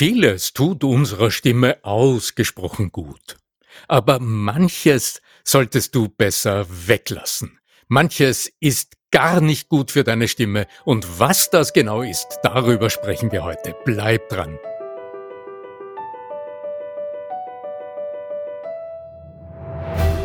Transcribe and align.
Vieles 0.00 0.54
tut 0.54 0.82
unserer 0.82 1.30
Stimme 1.30 1.76
ausgesprochen 1.82 2.90
gut. 2.90 3.36
Aber 3.86 4.18
manches 4.18 5.20
solltest 5.44 5.94
du 5.94 6.08
besser 6.08 6.64
weglassen. 6.88 7.58
Manches 7.86 8.50
ist 8.60 8.94
gar 9.10 9.42
nicht 9.42 9.68
gut 9.68 9.90
für 9.90 10.02
deine 10.02 10.26
Stimme. 10.26 10.66
Und 10.86 11.20
was 11.20 11.50
das 11.50 11.74
genau 11.74 12.00
ist, 12.00 12.38
darüber 12.42 12.88
sprechen 12.88 13.30
wir 13.30 13.44
heute. 13.44 13.76
Bleib 13.84 14.30
dran. 14.30 14.58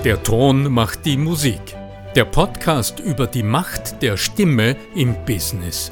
Der 0.06 0.24
Ton 0.24 0.72
macht 0.72 1.06
die 1.06 1.18
Musik. 1.18 1.76
Der 2.16 2.24
Podcast 2.24 3.02
über 3.02 3.28
die 3.28 3.44
Macht 3.44 4.02
der 4.02 4.16
Stimme 4.16 4.78
im 4.96 5.26
Business 5.26 5.92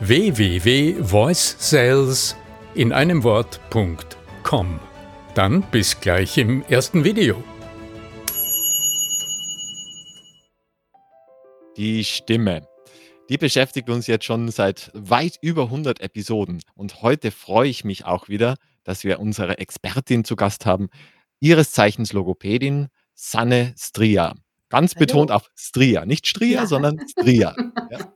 www.voicesales 0.00 2.34
in 2.74 2.92
einem 2.92 3.22
Wort.com. 3.22 4.80
Dann 5.34 5.62
bis 5.70 6.00
gleich 6.00 6.36
im 6.36 6.64
ersten 6.68 7.04
Video. 7.04 7.40
Die 11.76 12.02
Stimme. 12.04 12.66
Die 13.28 13.38
beschäftigt 13.38 13.88
uns 13.88 14.08
jetzt 14.08 14.24
schon 14.24 14.48
seit 14.50 14.90
weit 14.94 15.38
über 15.40 15.62
100 15.64 16.00
Episoden. 16.00 16.60
Und 16.74 17.02
heute 17.02 17.30
freue 17.30 17.68
ich 17.68 17.84
mich 17.84 18.04
auch 18.04 18.28
wieder, 18.28 18.56
dass 18.82 19.04
wir 19.04 19.20
unsere 19.20 19.58
Expertin 19.58 20.24
zu 20.24 20.34
Gast 20.36 20.66
haben, 20.66 20.88
ihres 21.40 21.72
Zeichens 21.72 22.12
Logopädin 22.12 22.88
Sanne 23.14 23.74
Stria. 23.78 24.34
Ganz 24.74 24.94
betont 24.94 25.30
auf 25.30 25.50
Stria, 25.54 26.04
nicht 26.04 26.26
Stria, 26.26 26.62
ja. 26.62 26.66
sondern 26.66 26.98
Stria. 27.08 27.54
Ja. 27.90 28.12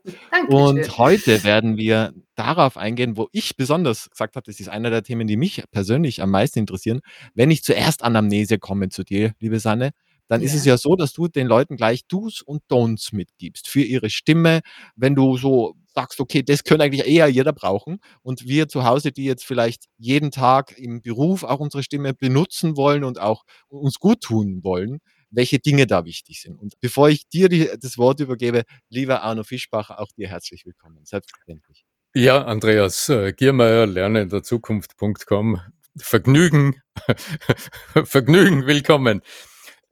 Und 0.49 0.99
heute 0.99 1.45
werden 1.45 1.77
wir 1.77 2.13
darauf 2.35 2.77
eingehen, 2.77 3.17
wo 3.17 3.29
ich 3.33 3.57
besonders 3.57 4.11
gesagt 4.11 4.35
habe, 4.35 4.45
das 4.45 4.59
ist 4.59 4.69
einer 4.69 4.91
der 4.91 5.05
Themen, 5.05 5.29
die 5.29 5.37
mich 5.37 5.63
persönlich 5.71 6.21
am 6.21 6.31
meisten 6.31 6.59
interessieren. 6.59 7.01
Wenn 7.35 7.51
ich 7.53 7.63
zuerst 7.63 8.03
Anamnese 8.03 8.59
komme 8.59 8.89
zu 8.89 9.05
dir, 9.05 9.33
liebe 9.39 9.61
Sanne, 9.61 9.91
dann 10.27 10.41
ja. 10.41 10.47
ist 10.47 10.55
es 10.55 10.65
ja 10.65 10.77
so, 10.77 10.97
dass 10.97 11.13
du 11.13 11.29
den 11.29 11.47
Leuten 11.47 11.77
gleich 11.77 12.07
Do's 12.07 12.43
und 12.43 12.63
Don'ts 12.71 13.15
mitgibst 13.15 13.69
für 13.69 13.83
ihre 13.83 14.11
Stimme. 14.11 14.61
Wenn 14.97 15.15
du 15.15 15.37
so 15.37 15.75
sagst, 15.95 16.21
okay, 16.21 16.43
das 16.43 16.65
könnte 16.65 16.85
eigentlich 16.85 17.07
eher 17.07 17.29
jeder 17.29 17.53
brauchen. 17.53 17.99
Und 18.23 18.47
wir 18.47 18.69
zu 18.69 18.85
Hause, 18.85 19.11
die 19.11 19.25
jetzt 19.25 19.45
vielleicht 19.45 19.85
jeden 19.97 20.31
Tag 20.31 20.77
im 20.79 21.03
Beruf 21.03 21.45
auch 21.45 21.61
unsere 21.61 21.83
Stimme 21.83 22.15
benutzen 22.15 22.77
wollen 22.77 23.05
und 23.05 23.21
auch 23.21 23.45
uns 23.69 23.99
gut 23.99 24.21
tun 24.21 24.61
wollen, 24.63 24.99
welche 25.31 25.59
Dinge 25.59 25.87
da 25.87 26.05
wichtig 26.05 26.41
sind. 26.41 26.59
Und 26.61 26.81
bevor 26.81 27.09
ich 27.09 27.29
dir 27.29 27.49
die, 27.49 27.71
das 27.81 27.99
Wort 27.99 28.21
übergebe, 28.21 28.65
lieber 28.89 29.23
Arno 29.23 29.45
Fischbach, 29.45 29.91
auch 29.91 30.11
dir 30.13 30.29
herzlich 30.29 30.65
willkommen. 30.65 31.05
Selbstverständlich. 31.05 31.85
Ja, 32.15 32.45
Andreas 32.45 33.09
äh, 33.09 33.33
Giermeier, 33.33 33.87
lernenderzukunft.com. 33.87 35.61
Vergnügen, 35.97 36.81
Vergnügen, 38.05 38.67
willkommen. 38.67 39.21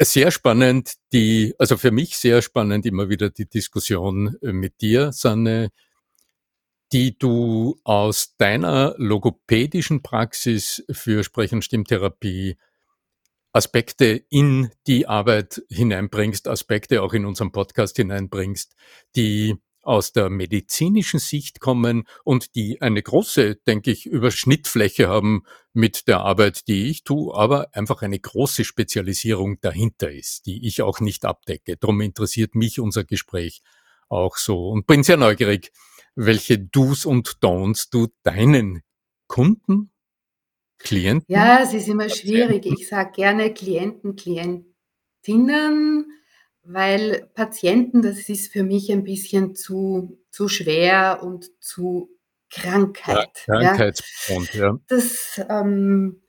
Sehr 0.00 0.30
spannend, 0.30 0.94
die, 1.12 1.54
also 1.58 1.76
für 1.76 1.90
mich 1.90 2.16
sehr 2.16 2.42
spannend 2.42 2.86
immer 2.86 3.08
wieder 3.08 3.30
die 3.30 3.48
Diskussion 3.48 4.36
äh, 4.42 4.52
mit 4.52 4.80
dir, 4.80 5.12
Sanne, 5.12 5.70
die 6.92 7.18
du 7.18 7.80
aus 7.84 8.36
deiner 8.36 8.94
logopädischen 8.98 10.02
Praxis 10.02 10.84
für 10.90 11.24
Sprech- 11.24 11.52
und 11.52 11.62
Stimmtherapie 11.62 12.56
Aspekte 13.56 14.22
in 14.28 14.70
die 14.86 15.06
Arbeit 15.06 15.62
hineinbringst, 15.70 16.46
Aspekte 16.46 17.02
auch 17.02 17.14
in 17.14 17.24
unserem 17.24 17.52
Podcast 17.52 17.96
hineinbringst, 17.96 18.74
die 19.16 19.56
aus 19.80 20.12
der 20.12 20.28
medizinischen 20.28 21.20
Sicht 21.20 21.58
kommen 21.58 22.06
und 22.22 22.54
die 22.54 22.82
eine 22.82 23.02
große, 23.02 23.56
denke 23.66 23.92
ich, 23.92 24.04
Überschnittfläche 24.04 25.08
haben 25.08 25.44
mit 25.72 26.06
der 26.06 26.20
Arbeit, 26.20 26.68
die 26.68 26.90
ich 26.90 27.02
tue, 27.02 27.34
aber 27.34 27.74
einfach 27.74 28.02
eine 28.02 28.20
große 28.20 28.62
Spezialisierung 28.62 29.58
dahinter 29.62 30.12
ist, 30.12 30.44
die 30.44 30.66
ich 30.66 30.82
auch 30.82 31.00
nicht 31.00 31.24
abdecke. 31.24 31.78
Darum 31.78 32.02
interessiert 32.02 32.54
mich 32.54 32.78
unser 32.78 33.04
Gespräch 33.04 33.62
auch 34.10 34.36
so 34.36 34.68
und 34.68 34.86
bin 34.86 35.02
sehr 35.02 35.16
neugierig, 35.16 35.72
welche 36.14 36.58
Do's 36.58 37.06
und 37.06 37.38
Don'ts 37.40 37.88
du 37.90 38.08
deinen 38.22 38.82
Kunden 39.28 39.92
Klienten? 40.78 41.24
Ja, 41.28 41.60
es 41.62 41.74
ist 41.74 41.88
immer 41.88 42.08
schwierig. 42.08 42.66
Ich 42.66 42.88
sage 42.88 43.12
gerne 43.12 43.52
Klienten, 43.52 44.16
Klientinnen, 44.16 46.06
weil 46.62 47.30
Patienten, 47.34 48.02
das 48.02 48.28
ist 48.28 48.52
für 48.52 48.62
mich 48.62 48.90
ein 48.92 49.04
bisschen 49.04 49.54
zu, 49.54 50.18
zu 50.30 50.48
schwer 50.48 51.20
und 51.22 51.50
zu 51.62 52.10
Krankheit. 52.50 53.44
Ja, 53.46 53.58
Krankheitsbefund, 53.58 54.54
ja. 54.54 54.64
ja. 54.66 54.78
Das, 54.88 55.40
ähm, 55.48 56.22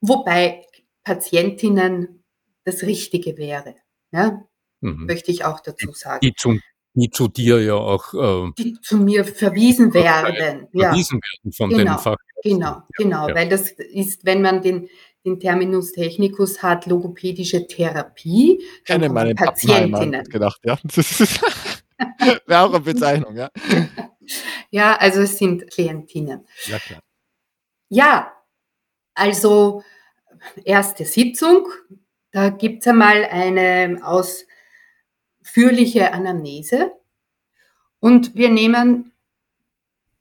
wobei 0.00 0.64
Patientinnen 1.04 2.24
das 2.64 2.82
Richtige 2.82 3.36
wäre. 3.36 3.76
Ja? 4.10 4.44
Mhm. 4.80 5.06
Möchte 5.06 5.30
ich 5.30 5.44
auch 5.44 5.60
dazu 5.60 5.92
sagen. 5.92 6.20
Die 6.22 6.34
zum 6.34 6.60
die 6.94 7.10
zu 7.10 7.28
dir 7.28 7.60
ja 7.60 7.74
auch 7.74 8.14
äh, 8.14 8.52
die 8.56 8.80
zu 8.80 8.96
mir 8.96 9.24
verwiesen 9.24 9.92
werden. 9.92 10.68
Ja. 10.72 10.90
Verwiesen 10.90 11.20
werden 11.20 11.52
von 11.52 11.70
genau, 11.70 11.94
den 11.94 11.98
Fach. 11.98 12.16
Genau, 12.42 12.82
genau, 12.96 13.28
ja. 13.28 13.34
weil 13.34 13.48
das 13.48 13.70
ist, 13.70 14.24
wenn 14.24 14.42
man 14.42 14.62
den, 14.62 14.88
den 15.24 15.40
Terminus 15.40 15.92
technicus 15.92 16.62
hat, 16.62 16.86
logopädische 16.86 17.66
Therapie, 17.66 18.62
kenne 18.84 19.08
meine 19.08 19.34
Patientinnen. 19.34 20.24
gedacht, 20.24 20.60
ja. 20.64 20.78
Das 20.94 22.40
wäre 22.46 22.60
auch 22.60 22.70
eine 22.70 22.80
Bezeichnung, 22.80 23.36
ja. 23.36 23.50
ja, 24.70 24.96
also 24.96 25.20
es 25.22 25.38
sind 25.38 25.70
Klientinnen. 25.70 26.46
Ja, 26.66 26.78
klar. 26.78 27.00
Ja, 27.88 28.32
also 29.14 29.82
erste 30.64 31.04
Sitzung, 31.04 31.68
da 32.32 32.50
gibt 32.50 32.82
es 32.82 32.88
einmal 32.88 33.24
eine 33.24 34.00
aus 34.02 34.44
ausführliche 35.44 36.12
Anamnese 36.12 36.92
und 38.00 38.34
wir 38.34 38.50
nehmen 38.50 39.12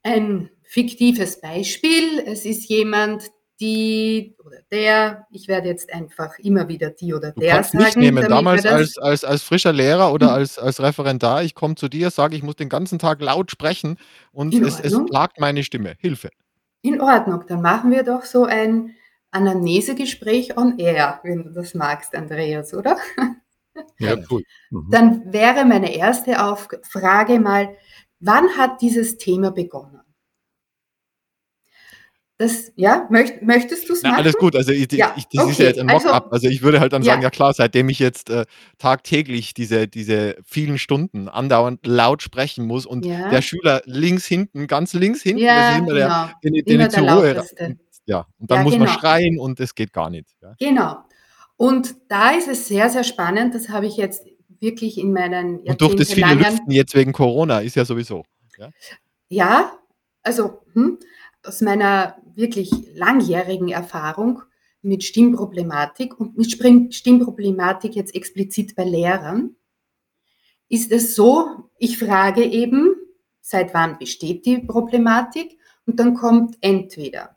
ein 0.03 0.49
fiktives 0.63 1.39
Beispiel. 1.39 2.19
Es 2.25 2.45
ist 2.45 2.67
jemand, 2.69 3.29
die 3.59 4.35
oder 4.43 4.57
der, 4.71 5.27
ich 5.31 5.47
werde 5.47 5.69
jetzt 5.69 5.93
einfach 5.93 6.37
immer 6.39 6.67
wieder 6.67 6.89
die 6.89 7.13
oder 7.13 7.31
der 7.31 7.49
du 7.49 7.55
kannst 7.55 7.71
sagen. 7.71 7.83
Mich 7.85 7.95
nehmen. 7.95 8.27
Damals 8.27 8.65
als, 8.65 8.97
als, 8.97 9.23
als 9.23 9.43
frischer 9.43 9.71
Lehrer 9.71 10.11
oder 10.11 10.27
hm. 10.27 10.33
als, 10.33 10.59
als 10.59 10.81
Referendar, 10.81 11.43
ich 11.43 11.55
komme 11.55 11.75
zu 11.75 11.87
dir, 11.87 12.09
sage, 12.09 12.35
ich 12.35 12.43
muss 12.43 12.55
den 12.55 12.69
ganzen 12.69 12.99
Tag 12.99 13.21
laut 13.21 13.51
sprechen 13.51 13.97
und 14.31 14.53
es, 14.53 14.79
es 14.79 14.93
plagt 15.05 15.39
meine 15.39 15.63
Stimme. 15.63 15.95
Hilfe. 15.99 16.29
In 16.81 16.99
Ordnung, 16.99 17.45
dann 17.47 17.61
machen 17.61 17.91
wir 17.91 18.03
doch 18.03 18.23
so 18.23 18.43
ein 18.43 18.95
Anamnesegespräch 19.31 20.57
on 20.57 20.77
air, 20.79 21.21
wenn 21.23 21.43
du 21.43 21.49
das 21.51 21.73
magst, 21.73 22.13
Andreas, 22.13 22.73
oder? 22.73 22.97
Ja, 23.99 24.17
cool. 24.29 24.43
Mhm. 24.69 24.87
Dann 24.91 25.33
wäre 25.33 25.65
meine 25.65 25.95
erste 25.95 26.43
Auf 26.43 26.67
Frage 26.89 27.39
mal, 27.39 27.75
wann 28.19 28.57
hat 28.57 28.81
dieses 28.81 29.17
Thema 29.17 29.51
begonnen? 29.51 30.01
Das, 32.37 32.71
ja, 32.75 33.07
möcht, 33.11 33.43
möchtest 33.43 33.87
du 33.87 33.93
es 33.93 34.01
machen? 34.01 34.15
Alles 34.15 34.33
gut, 34.33 34.55
also 34.55 34.71
ich, 34.71 34.91
ja, 34.91 35.13
ich, 35.15 35.27
das 35.27 35.43
okay. 35.43 35.51
ist 35.51 35.59
ja 35.59 35.65
jetzt 35.67 35.79
ein 35.79 35.85
Mock-up. 35.85 36.25
Also, 36.25 36.31
also, 36.31 36.47
ich 36.47 36.61
würde 36.63 36.79
halt 36.79 36.91
dann 36.91 37.03
sagen, 37.03 37.21
ja, 37.21 37.29
klar, 37.29 37.53
seitdem 37.53 37.89
ich 37.89 37.99
jetzt 37.99 38.29
äh, 38.31 38.45
tagtäglich 38.79 39.53
diese, 39.53 39.87
diese 39.87 40.35
vielen 40.43 40.79
Stunden 40.79 41.29
andauernd 41.29 41.85
laut 41.85 42.23
sprechen 42.23 42.65
muss 42.65 42.87
und 42.87 43.05
ja. 43.05 43.29
der 43.29 43.43
Schüler 43.43 43.81
links 43.85 44.25
hinten, 44.25 44.65
ganz 44.67 44.93
links 44.93 45.21
hinten, 45.21 45.43
ja, 45.43 45.77
genau. 45.77 45.93
der, 45.93 46.33
den, 46.43 46.65
den 46.65 46.79
der 46.79 46.89
zur 46.89 47.09
Ruhe. 47.09 47.45
Ja, 48.05 48.27
und 48.39 48.51
dann 48.51 48.63
muss 48.63 48.73
genau. 48.73 48.85
man 48.85 48.93
schreien 48.93 49.39
und 49.39 49.59
es 49.59 49.75
geht 49.75 49.93
gar 49.93 50.09
nicht. 50.09 50.27
Genau. 50.59 50.97
Und 51.63 51.95
da 52.09 52.31
ist 52.31 52.49
es 52.49 52.67
sehr, 52.67 52.89
sehr 52.89 53.05
spannend. 53.05 53.55
Das 53.55 53.69
habe 53.69 53.87
ich 53.87 53.95
jetzt 53.95 54.25
wirklich 54.59 54.97
in 54.97 55.13
meinen 55.13 55.59
Und 55.59 55.79
durch 55.79 55.95
das 55.95 56.11
viele 56.11 56.33
Lüften 56.33 56.71
jetzt 56.71 56.93
wegen 56.93 57.13
Corona 57.13 57.59
ist 57.61 57.77
ja 57.77 57.85
sowieso. 57.85 58.25
Ja, 58.57 58.69
ja 59.29 59.79
also 60.23 60.59
hm, 60.73 60.99
aus 61.41 61.61
meiner 61.61 62.17
wirklich 62.35 62.69
langjährigen 62.95 63.69
Erfahrung 63.69 64.41
mit 64.81 65.05
Stimmproblematik 65.05 66.19
und 66.19 66.37
mit 66.37 66.51
Stimmproblematik 66.93 67.95
jetzt 67.95 68.13
explizit 68.13 68.75
bei 68.75 68.83
Lehrern, 68.83 69.55
ist 70.67 70.91
es 70.91 71.15
so, 71.15 71.69
ich 71.77 71.97
frage 71.97 72.43
eben, 72.43 72.93
seit 73.39 73.73
wann 73.73 73.97
besteht 73.99 74.45
die 74.45 74.57
Problematik? 74.57 75.57
Und 75.85 75.97
dann 75.97 76.13
kommt 76.13 76.57
entweder 76.59 77.32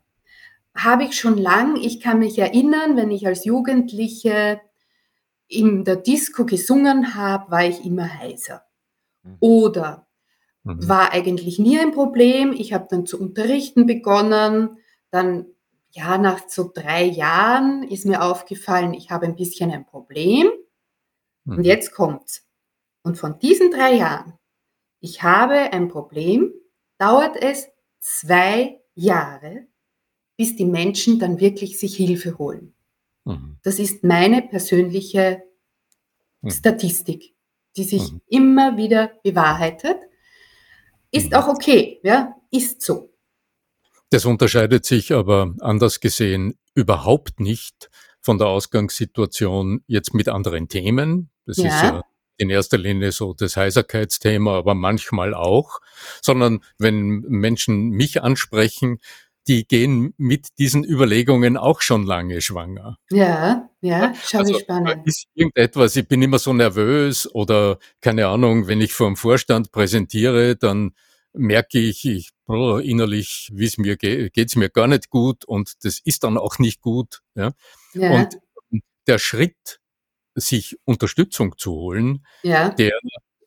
habe 0.77 1.05
ich 1.05 1.19
schon 1.19 1.37
lang. 1.37 1.75
Ich 1.75 1.99
kann 1.99 2.19
mich 2.19 2.37
erinnern, 2.37 2.95
wenn 2.95 3.11
ich 3.11 3.25
als 3.27 3.45
Jugendliche 3.45 4.61
in 5.47 5.83
der 5.83 5.95
Disco 5.95 6.45
gesungen 6.45 7.15
habe, 7.15 7.51
war 7.51 7.65
ich 7.65 7.83
immer 7.85 8.19
heiser. 8.19 8.63
Mhm. 9.23 9.37
Oder 9.39 10.07
mhm. 10.63 10.87
war 10.87 11.13
eigentlich 11.13 11.59
nie 11.59 11.79
ein 11.79 11.91
Problem. 11.91 12.53
Ich 12.53 12.73
habe 12.73 12.87
dann 12.89 13.05
zu 13.05 13.19
unterrichten 13.19 13.85
begonnen. 13.85 14.77
Dann, 15.09 15.45
ja, 15.91 16.17
nach 16.17 16.47
so 16.47 16.69
drei 16.73 17.03
Jahren 17.03 17.83
ist 17.83 18.05
mir 18.05 18.21
aufgefallen, 18.21 18.93
ich 18.93 19.09
habe 19.09 19.25
ein 19.25 19.35
bisschen 19.35 19.71
ein 19.71 19.85
Problem. 19.85 20.49
Mhm. 21.45 21.57
Und 21.57 21.63
jetzt 21.63 21.91
kommt's. 21.91 22.45
Und 23.03 23.17
von 23.17 23.39
diesen 23.39 23.71
drei 23.71 23.93
Jahren, 23.93 24.33
ich 24.99 25.23
habe 25.23 25.71
ein 25.71 25.87
Problem, 25.87 26.53
dauert 26.97 27.37
es 27.37 27.69
zwei 27.99 28.81
Jahre, 28.95 29.67
bis 30.37 30.55
die 30.55 30.65
Menschen 30.65 31.19
dann 31.19 31.39
wirklich 31.39 31.79
sich 31.79 31.95
Hilfe 31.95 32.37
holen. 32.37 32.73
Mhm. 33.25 33.57
Das 33.63 33.79
ist 33.79 34.03
meine 34.03 34.41
persönliche 34.43 35.43
mhm. 36.41 36.51
Statistik, 36.51 37.35
die 37.75 37.83
sich 37.83 38.11
mhm. 38.11 38.21
immer 38.27 38.77
wieder 38.77 39.11
bewahrheitet. 39.23 39.97
Ist 41.11 41.31
mhm. 41.31 41.33
auch 41.33 41.47
okay, 41.47 41.99
ja, 42.03 42.35
ist 42.51 42.81
so. 42.81 43.13
Das 44.09 44.25
unterscheidet 44.25 44.85
sich 44.85 45.11
aber 45.11 45.53
anders 45.59 45.99
gesehen 45.99 46.57
überhaupt 46.75 47.39
nicht 47.39 47.89
von 48.21 48.37
der 48.37 48.47
Ausgangssituation 48.47 49.83
jetzt 49.87 50.13
mit 50.13 50.29
anderen 50.29 50.69
Themen. 50.69 51.29
Das 51.45 51.57
ja. 51.57 51.65
ist 51.67 51.83
ja 51.83 52.03
in 52.37 52.49
erster 52.49 52.77
Linie 52.77 53.11
so 53.11 53.33
das 53.33 53.57
Heiserkeitsthema, 53.57 54.57
aber 54.57 54.75
manchmal 54.75 55.33
auch, 55.33 55.79
sondern 56.21 56.63
wenn 56.77 57.21
Menschen 57.21 57.89
mich 57.89 58.21
ansprechen, 58.21 58.99
die 59.47 59.67
gehen 59.67 60.13
mit 60.17 60.47
diesen 60.57 60.83
Überlegungen 60.83 61.57
auch 61.57 61.81
schon 61.81 62.03
lange 62.05 62.41
schwanger. 62.41 62.97
Ja, 63.09 63.69
ja, 63.81 64.13
schau 64.23 64.39
also, 64.39 64.59
spannend. 64.59 65.05
Ist 65.05 65.27
irgendetwas, 65.33 65.95
ich 65.95 66.07
bin 66.07 66.21
immer 66.21 66.39
so 66.39 66.53
nervös 66.53 67.33
oder 67.33 67.79
keine 68.01 68.27
Ahnung, 68.27 68.67
wenn 68.67 68.81
ich 68.81 68.93
vor 68.93 69.07
dem 69.07 69.15
Vorstand 69.15 69.71
präsentiere, 69.71 70.55
dann 70.55 70.91
merke 71.33 71.79
ich, 71.79 72.05
ich 72.05 72.31
oh, 72.47 72.77
innerlich, 72.77 73.49
wie 73.53 73.65
es 73.65 73.77
mir 73.77 73.97
geht, 73.97 74.33
geht 74.33 74.49
es 74.49 74.55
mir 74.55 74.69
gar 74.69 74.87
nicht 74.87 75.09
gut 75.09 75.45
und 75.45 75.73
das 75.83 75.99
ist 76.03 76.23
dann 76.23 76.37
auch 76.37 76.59
nicht 76.59 76.81
gut. 76.81 77.21
Ja? 77.35 77.51
ja. 77.93 78.11
Und 78.11 78.37
der 79.07 79.19
Schritt, 79.19 79.79
sich 80.35 80.77
Unterstützung 80.85 81.57
zu 81.57 81.71
holen, 81.71 82.25
ja. 82.43 82.69
der, 82.69 82.93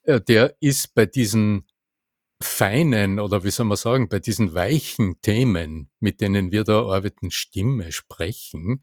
äh, 0.04 0.20
der 0.20 0.56
ist 0.60 0.94
bei 0.94 1.06
diesen 1.06 1.66
feinen 2.42 3.20
oder 3.20 3.44
wie 3.44 3.50
soll 3.50 3.66
man 3.66 3.76
sagen, 3.76 4.08
bei 4.08 4.18
diesen 4.18 4.54
weichen 4.54 5.20
Themen, 5.20 5.90
mit 6.00 6.20
denen 6.20 6.52
wir 6.52 6.64
da 6.64 6.82
arbeiten, 6.86 7.30
Stimme 7.30 7.92
sprechen, 7.92 8.82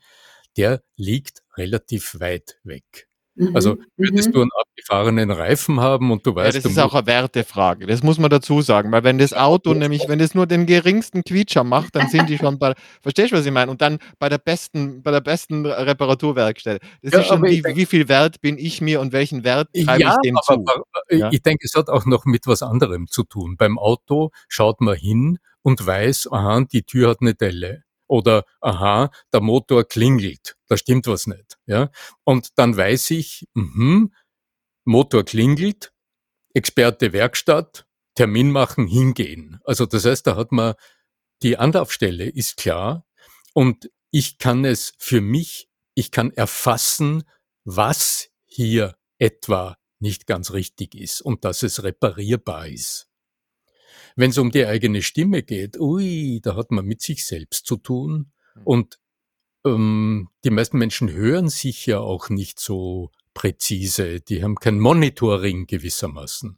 der 0.58 0.84
liegt 0.96 1.44
relativ 1.56 2.20
weit 2.20 2.60
weg. 2.64 3.08
Mhm. 3.38 3.56
Also 3.56 3.78
würdest 3.98 4.30
mhm. 4.30 4.34
du 4.34 4.42
einen 4.42 4.52
abgefahrenen 4.60 5.32
Reifen 5.32 5.80
haben 5.80 6.12
und 6.12 6.26
du 6.26 6.34
weißt. 6.34 6.56
Ja, 6.56 6.62
das 6.62 6.72
ist 6.72 6.80
auch 6.80 6.96
eine 6.96 7.06
Wertefrage. 7.06 7.86
Das 7.86 8.02
muss 8.02 8.18
man 8.18 8.32
dazu 8.32 8.62
sagen, 8.62 8.92
weil 8.92 9.04
wenn 9.04 9.20
das 9.20 9.34
Auto 9.34 9.74
nämlich, 9.76 10.08
wenn 10.08 10.20
es 10.20 10.34
nur 10.34 10.48
den 10.48 10.66
geringsten 10.66 11.24
Quietscher 11.24 11.64
macht, 11.64 11.96
dann 11.96 12.10
sind 12.10 12.30
die 12.30 12.38
schon 12.40 12.58
bei, 12.58 12.74
verstehst 13.02 13.32
du, 13.32 13.38
was 13.38 13.46
ich 13.46 13.52
meine? 13.52 13.70
Und 13.70 13.82
dann 13.82 14.00
bei 14.18 14.28
der 14.28 14.40
besten, 14.40 15.04
bei 15.04 15.12
der 15.12 15.22
besten 15.22 15.68
Reparaturwerkstatt. 15.68 16.82
Das 17.04 17.14
ja, 17.14 17.20
ist 17.20 17.28
schon, 17.28 17.44
wie, 17.44 17.64
wie, 17.64 17.86
viel 17.86 18.10
Wert 18.10 18.42
bin 18.42 18.58
ich 18.58 18.82
mir 18.82 19.02
und 19.02 19.14
welchen 19.14 19.44
Wert 19.44 19.70
treibe 19.74 20.02
ja, 20.02 20.16
ich 20.16 20.22
dem 20.24 20.38
aber, 20.38 20.56
zu? 20.56 20.84
Ja? 21.10 21.30
Ich 21.32 21.42
denke, 21.42 21.66
es 21.66 21.76
hat 21.76 21.90
auch 21.90 22.06
noch 22.06 22.26
mit 22.26 22.48
was 22.48 22.62
anderem 22.62 23.08
zu 23.08 23.24
tun. 23.24 23.58
Beim 23.58 23.78
Auto 23.78 24.32
schaut 24.48 24.82
man 24.82 24.96
hin 24.96 25.40
und 25.62 25.86
weiß, 25.86 26.30
aha, 26.32 26.62
die 26.62 26.84
Tür 26.84 27.10
hat 27.10 27.18
eine 27.22 27.36
Delle 27.36 27.84
oder 28.08 28.46
aha, 28.62 29.12
der 29.34 29.42
Motor 29.42 29.84
klingelt, 29.84 30.56
da 30.68 30.78
stimmt 30.78 31.08
was 31.08 31.28
nicht. 31.28 31.58
Ja? 31.66 31.90
Und 32.24 32.58
dann 32.58 32.76
weiß 32.76 33.12
ich, 33.12 33.48
mh, 33.54 34.08
Motor 34.86 35.24
klingelt, 35.24 35.94
Experte 36.54 37.14
Werkstatt, 37.14 37.86
Termin 38.16 38.52
machen, 38.52 38.88
hingehen. 38.88 39.60
Also 39.64 39.86
das 39.86 40.06
heißt, 40.06 40.26
da 40.26 40.36
hat 40.36 40.52
man 40.52 40.74
die 41.44 41.58
Anlaufstelle 41.58 42.28
ist 42.28 42.58
klar 42.58 43.06
und 43.54 43.92
ich 44.12 44.40
kann 44.40 44.66
es 44.66 44.94
für 44.98 45.22
mich, 45.22 45.70
ich 45.94 46.10
kann 46.10 46.32
erfassen, 46.32 47.24
was 47.64 48.30
hier 48.46 48.96
etwa 49.20 49.78
nicht 50.00 50.28
ganz 50.28 50.52
richtig 50.54 50.96
ist 50.96 51.22
und 51.22 51.46
dass 51.46 51.64
es 51.64 51.84
reparierbar 51.84 52.68
ist. 52.68 53.08
Wenn 54.16 54.32
es 54.32 54.38
um 54.38 54.52
die 54.52 54.66
eigene 54.66 55.02
Stimme 55.02 55.44
geht, 55.44 55.80
ui, 55.80 56.40
da 56.42 56.56
hat 56.56 56.72
man 56.72 56.86
mit 56.86 57.02
sich 57.02 57.26
selbst 57.26 57.66
zu 57.66 57.78
tun. 57.78 58.32
Mhm. 58.56 58.62
Und 58.64 59.00
ähm, 59.66 60.30
die 60.44 60.50
meisten 60.50 60.78
Menschen 60.78 61.12
hören 61.12 61.50
sich 61.50 61.86
ja 61.86 62.00
auch 62.00 62.30
nicht 62.30 62.60
so 62.60 63.12
präzise. 63.34 64.20
Die 64.22 64.44
haben 64.44 64.56
kein 64.56 64.80
Monitoring 64.80 65.68
gewissermaßen. 65.68 66.58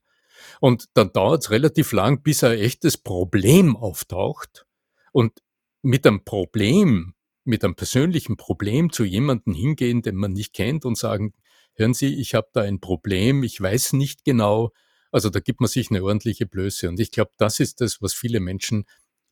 Und 0.61 0.85
dann 0.93 1.11
dauert 1.11 1.43
es 1.43 1.51
relativ 1.51 1.91
lang, 1.91 2.23
bis 2.23 2.43
ein 2.43 2.57
echtes 2.57 2.97
Problem 2.97 3.75
auftaucht. 3.75 4.65
Und 5.11 5.41
mit 5.81 6.07
einem 6.07 6.23
Problem, 6.23 7.13
mit 7.43 7.63
einem 7.63 7.75
persönlichen 7.75 8.37
Problem 8.37 8.91
zu 8.91 9.03
jemandem 9.03 9.53
hingehen, 9.53 10.01
den 10.01 10.15
man 10.15 10.33
nicht 10.33 10.53
kennt 10.53 10.85
und 10.85 10.97
sagen, 10.97 11.33
hören 11.79 11.93
Sie, 11.93 12.19
ich 12.19 12.35
habe 12.35 12.49
da 12.53 12.61
ein 12.61 12.79
Problem, 12.79 13.43
ich 13.43 13.59
weiß 13.59 13.93
nicht 13.93 14.23
genau, 14.23 14.71
also 15.11 15.29
da 15.29 15.39
gibt 15.39 15.59
man 15.59 15.67
sich 15.67 15.89
eine 15.89 16.03
ordentliche 16.03 16.45
Blöße. 16.45 16.87
Und 16.87 16.99
ich 16.99 17.11
glaube, 17.11 17.31
das 17.37 17.59
ist 17.59 17.81
das, 17.81 18.01
was 18.01 18.13
viele 18.13 18.39
Menschen 18.39 18.85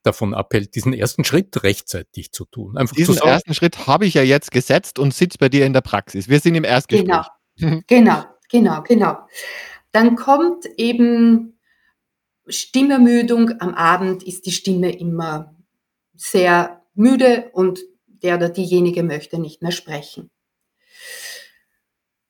davon 0.04 0.34
abhält, 0.34 0.76
diesen 0.76 0.94
ersten 0.94 1.24
Schritt 1.24 1.64
rechtzeitig 1.64 2.32
zu 2.32 2.46
tun. 2.46 2.78
Einfach 2.78 2.96
diesen 2.96 3.18
ersten 3.18 3.54
Schritt 3.54 3.88
habe 3.88 4.06
ich 4.06 4.14
ja 4.14 4.24
jetzt 4.24 4.52
gesetzt 4.52 5.00
und 5.00 5.14
sitze 5.14 5.38
bei 5.38 5.50
dir 5.50 5.66
in 5.66 5.74
der 5.74 5.82
Praxis. 5.82 6.30
Wir 6.30 6.40
sind 6.40 6.56
im 6.56 6.64
Erstgespräch. 6.64 7.26
Genau, 7.58 7.82
genau, 7.88 8.24
genau, 8.50 8.84
genau. 8.84 9.18
Dann 9.92 10.16
kommt 10.16 10.66
eben 10.78 11.60
Stimmermüdung. 12.48 13.60
Am 13.60 13.74
Abend 13.74 14.24
ist 14.24 14.46
die 14.46 14.52
Stimme 14.52 14.98
immer 14.98 15.56
sehr 16.16 16.82
müde 16.94 17.50
und 17.54 17.80
der 18.06 18.36
oder 18.38 18.50
diejenige 18.50 19.04
möchte 19.04 19.40
nicht 19.40 19.62
mehr 19.62 19.72
sprechen. 19.72 20.30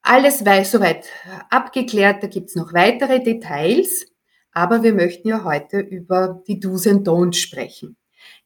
Alles 0.09 0.39
soweit 0.39 1.09
abgeklärt, 1.49 2.23
da 2.23 2.27
gibt 2.27 2.47
es 2.47 2.55
noch 2.55 2.71
weitere 2.71 3.21
Details, 3.21 4.05
aber 4.53 4.81
wir 4.81 4.93
möchten 4.93 5.27
ja 5.27 5.43
heute 5.43 5.79
über 5.79 6.41
die 6.47 6.61
Do's 6.61 6.87
and 6.87 7.05
Don'ts 7.05 7.35
sprechen. 7.35 7.97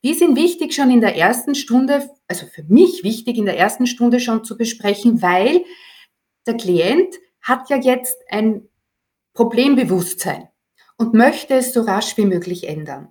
Die 0.03 0.15
sind 0.15 0.35
wichtig 0.35 0.73
schon 0.73 0.89
in 0.89 1.01
der 1.01 1.15
ersten 1.15 1.53
Stunde, 1.53 2.09
also 2.27 2.47
für 2.47 2.63
mich 2.63 3.03
wichtig 3.03 3.37
in 3.37 3.45
der 3.45 3.59
ersten 3.59 3.85
Stunde 3.85 4.19
schon 4.19 4.43
zu 4.43 4.57
besprechen, 4.57 5.21
weil 5.21 5.63
der 6.47 6.57
Klient 6.57 7.13
hat 7.43 7.69
ja 7.69 7.77
jetzt 7.77 8.17
ein 8.27 8.67
Problembewusstsein 9.33 10.49
und 10.97 11.13
möchte 11.13 11.53
es 11.53 11.73
so 11.73 11.81
rasch 11.81 12.17
wie 12.17 12.25
möglich 12.25 12.67
ändern. 12.67 13.09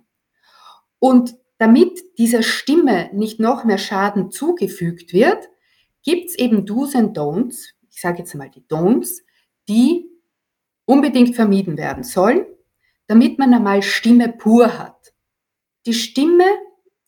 Und 0.99 1.35
damit 1.57 2.01
dieser 2.17 2.43
Stimme 2.43 3.11
nicht 3.13 3.39
noch 3.39 3.63
mehr 3.63 3.77
Schaden 3.77 4.29
zugefügt 4.29 5.13
wird, 5.13 5.47
gibt 6.03 6.31
es 6.31 6.35
eben 6.37 6.65
Do's 6.65 6.95
and 6.95 7.17
Don'ts, 7.17 7.69
ich 7.91 8.01
sage 8.01 8.19
jetzt 8.19 8.33
mal 8.35 8.49
die 8.49 8.63
Don'ts, 8.67 9.21
die 9.67 10.09
unbedingt 10.85 11.35
vermieden 11.35 11.77
werden 11.77 12.03
sollen, 12.03 12.45
damit 13.07 13.37
man 13.37 13.53
einmal 13.53 13.83
Stimme 13.83 14.29
pur 14.29 14.77
hat. 14.77 15.13
Die 15.85 15.93
Stimme, 15.93 16.45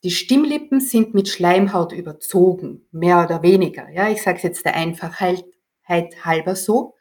die 0.04 0.12
Stimmlippen 0.12 0.80
sind 0.80 1.14
mit 1.14 1.30
Schleimhaut 1.30 1.94
überzogen, 1.94 2.88
mehr 2.92 3.24
oder 3.24 3.42
weniger. 3.42 3.90
Ja, 3.90 4.10
ich 4.10 4.22
sage 4.22 4.38
es 4.38 4.44
jetzt 4.44 4.66
der 4.66 4.76
Einfachheit 4.76 5.46
halber 5.88 6.56
so. 6.56 6.96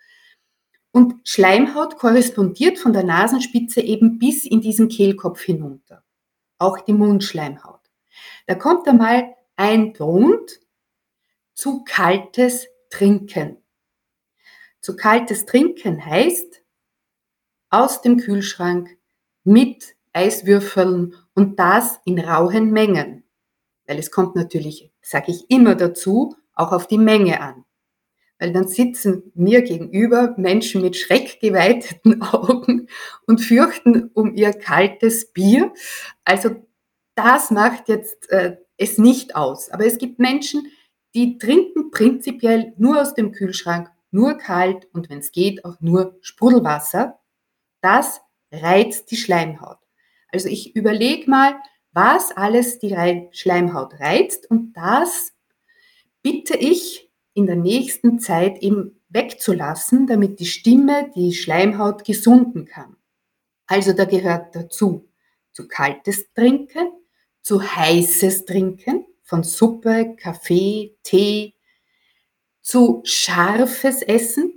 Und 0.92 1.26
Schleimhaut 1.26 1.96
korrespondiert 1.96 2.78
von 2.78 2.92
der 2.92 3.02
Nasenspitze 3.02 3.80
eben 3.80 4.18
bis 4.18 4.44
in 4.44 4.60
diesen 4.60 4.88
Kehlkopf 4.88 5.40
hinunter. 5.42 6.04
Auch 6.58 6.78
die 6.80 6.92
Mundschleimhaut. 6.92 7.80
Da 8.46 8.54
kommt 8.54 8.86
einmal 8.86 9.34
ein 9.56 9.94
Don't 9.94 10.58
zu 11.54 11.82
kaltes 11.84 12.66
Trinken. 12.90 13.61
Zu 14.82 14.96
kaltes 14.96 15.46
Trinken 15.46 16.04
heißt 16.04 16.60
aus 17.70 18.02
dem 18.02 18.16
Kühlschrank 18.16 18.90
mit 19.44 19.94
Eiswürfeln 20.12 21.14
und 21.34 21.60
das 21.60 22.00
in 22.04 22.18
rauen 22.18 22.72
Mengen. 22.72 23.22
Weil 23.86 24.00
es 24.00 24.10
kommt 24.10 24.34
natürlich, 24.34 24.90
sage 25.00 25.30
ich 25.30 25.48
immer 25.48 25.76
dazu, 25.76 26.34
auch 26.54 26.72
auf 26.72 26.88
die 26.88 26.98
Menge 26.98 27.40
an. 27.40 27.64
Weil 28.40 28.52
dann 28.52 28.66
sitzen 28.66 29.30
mir 29.36 29.62
gegenüber 29.62 30.34
Menschen 30.36 30.82
mit 30.82 30.96
schreckgeweiteten 30.96 32.20
Augen 32.32 32.88
und 33.28 33.40
fürchten 33.40 34.10
um 34.14 34.34
ihr 34.34 34.52
kaltes 34.52 35.32
Bier. 35.32 35.72
Also 36.24 36.56
das 37.14 37.52
macht 37.52 37.88
jetzt 37.88 38.28
äh, 38.30 38.56
es 38.76 38.98
nicht 38.98 39.36
aus. 39.36 39.70
Aber 39.70 39.86
es 39.86 39.98
gibt 39.98 40.18
Menschen, 40.18 40.66
die 41.14 41.38
trinken 41.38 41.92
prinzipiell 41.92 42.72
nur 42.78 43.00
aus 43.00 43.14
dem 43.14 43.30
Kühlschrank 43.30 43.88
nur 44.12 44.34
kalt 44.38 44.86
und 44.92 45.10
wenn 45.10 45.18
es 45.18 45.32
geht 45.32 45.64
auch 45.64 45.80
nur 45.80 46.16
Sprudelwasser, 46.20 47.18
das 47.80 48.20
reizt 48.52 49.10
die 49.10 49.16
Schleimhaut. 49.16 49.78
Also 50.28 50.48
ich 50.48 50.76
überlege 50.76 51.28
mal, 51.28 51.56
was 51.92 52.32
alles 52.36 52.78
die 52.78 53.28
Schleimhaut 53.32 53.98
reizt 54.00 54.48
und 54.50 54.72
das 54.74 55.32
bitte 56.22 56.56
ich 56.56 57.10
in 57.34 57.46
der 57.46 57.56
nächsten 57.56 58.18
Zeit 58.18 58.58
eben 58.58 59.00
wegzulassen, 59.08 60.06
damit 60.06 60.40
die 60.40 60.46
Stimme 60.46 61.10
die 61.14 61.32
Schleimhaut 61.32 62.04
gesunden 62.04 62.64
kann. 62.64 62.96
Also 63.66 63.92
da 63.92 64.04
gehört 64.04 64.54
dazu 64.54 65.08
zu 65.52 65.68
kaltes 65.68 66.32
Trinken, 66.34 66.92
zu 67.42 67.62
heißes 67.62 68.44
Trinken 68.44 69.04
von 69.22 69.42
Suppe, 69.42 70.14
Kaffee, 70.16 70.96
Tee, 71.02 71.54
zu 72.62 73.02
scharfes 73.04 74.02
Essen. 74.02 74.52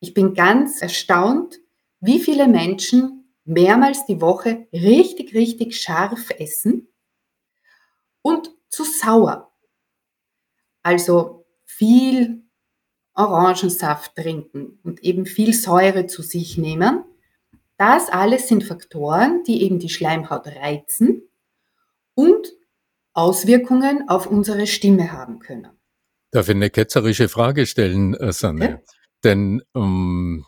Ich 0.00 0.14
bin 0.14 0.34
ganz 0.34 0.80
erstaunt, 0.80 1.60
wie 2.00 2.20
viele 2.20 2.48
Menschen 2.48 3.34
mehrmals 3.44 4.06
die 4.06 4.20
Woche 4.20 4.66
richtig, 4.72 5.34
richtig 5.34 5.80
scharf 5.80 6.30
essen 6.38 6.88
und 8.22 8.50
zu 8.68 8.84
sauer. 8.84 9.52
Also 10.82 11.44
viel 11.64 12.42
Orangensaft 13.14 14.16
trinken 14.16 14.78
und 14.82 15.02
eben 15.02 15.26
viel 15.26 15.52
Säure 15.52 16.06
zu 16.06 16.22
sich 16.22 16.56
nehmen. 16.56 17.04
Das 17.76 18.08
alles 18.08 18.48
sind 18.48 18.64
Faktoren, 18.64 19.42
die 19.44 19.62
eben 19.62 19.78
die 19.78 19.88
Schleimhaut 19.88 20.46
reizen 20.46 21.22
und 22.14 22.52
Auswirkungen 23.12 24.08
auf 24.08 24.26
unsere 24.26 24.66
Stimme 24.66 25.12
haben 25.12 25.40
können. 25.40 25.81
Darf 26.32 26.48
ich 26.48 26.54
eine 26.54 26.70
ketzerische 26.70 27.28
Frage 27.28 27.66
stellen, 27.66 28.14
äh, 28.14 28.32
Sanne? 28.32 28.64
Okay. 28.64 28.84
Denn 29.22 29.62
ähm, 29.76 30.44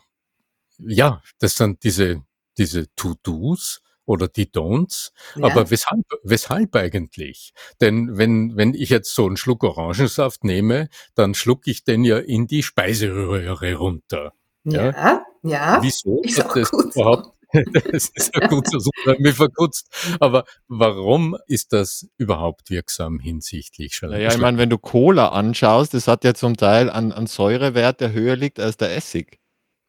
ja, 0.79 1.21
das 1.39 1.55
sind 1.55 1.83
diese, 1.83 2.23
diese 2.57 2.93
To-Dos 2.95 3.81
oder 4.05 4.27
die 4.27 4.47
Don'ts. 4.51 5.11
Ja. 5.35 5.45
Aber 5.45 5.69
weshalb, 5.69 6.05
weshalb 6.23 6.75
eigentlich? 6.75 7.53
Denn 7.81 8.17
wenn, 8.17 8.57
wenn 8.57 8.73
ich 8.73 8.89
jetzt 8.89 9.13
so 9.13 9.25
einen 9.25 9.37
Schluck 9.37 9.63
Orangensaft 9.63 10.43
nehme, 10.43 10.89
dann 11.13 11.33
schlucke 11.33 11.69
ich 11.71 11.83
den 11.83 12.03
ja 12.03 12.17
in 12.17 12.47
die 12.47 12.63
Speiseröhre 12.63 13.75
runter. 13.75 14.33
Ja, 14.63 14.91
ja. 14.91 15.25
ja. 15.43 15.79
Wieso? 15.81 16.21
Ist 16.23 16.39
das 16.39 16.71
gut 16.71 16.95
überhaupt, 16.95 17.34
das 17.91 18.09
ist 18.13 18.35
ja 18.35 18.47
gut 18.47 18.69
so, 18.69 18.79
super, 18.79 19.15
mir 19.19 19.33
verkutzt. 19.33 19.87
Aber 20.19 20.45
warum 20.67 21.37
ist 21.47 21.73
das 21.73 22.07
überhaupt 22.17 22.69
wirksam 22.69 23.19
hinsichtlich 23.19 23.95
Schleim? 23.95 24.11
Naja, 24.11 24.29
ich 24.29 24.37
meine, 24.37 24.57
wenn 24.57 24.69
du 24.69 24.77
Cola 24.77 25.29
anschaust, 25.29 25.93
das 25.93 26.07
hat 26.07 26.23
ja 26.23 26.33
zum 26.33 26.57
Teil 26.57 26.89
an, 26.89 27.11
an 27.11 27.27
Säurewert, 27.27 28.01
der 28.01 28.11
höher 28.13 28.35
liegt 28.35 28.59
als 28.59 28.77
der 28.77 28.95
Essig. 28.95 29.39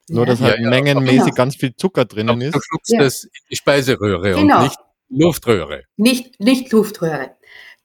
Nur, 0.09 0.25
dass 0.25 0.41
halt 0.41 0.61
ja, 0.61 0.71
mengenmäßig 0.71 1.25
genau. 1.25 1.35
ganz 1.35 1.57
viel 1.57 1.75
Zucker 1.75 2.05
drinnen 2.05 2.41
ist. 2.41 2.55
Du 2.55 2.61
schluckst 2.61 2.93
ja. 2.93 3.01
das 3.01 3.25
in 3.25 3.31
die 3.51 3.57
Speiseröhre 3.57 4.35
genau. 4.35 4.59
und 4.59 4.65
nicht 4.65 4.79
Luftröhre. 5.09 5.83
Nicht, 5.97 6.39
nicht 6.41 6.71
Luftröhre. 6.73 7.33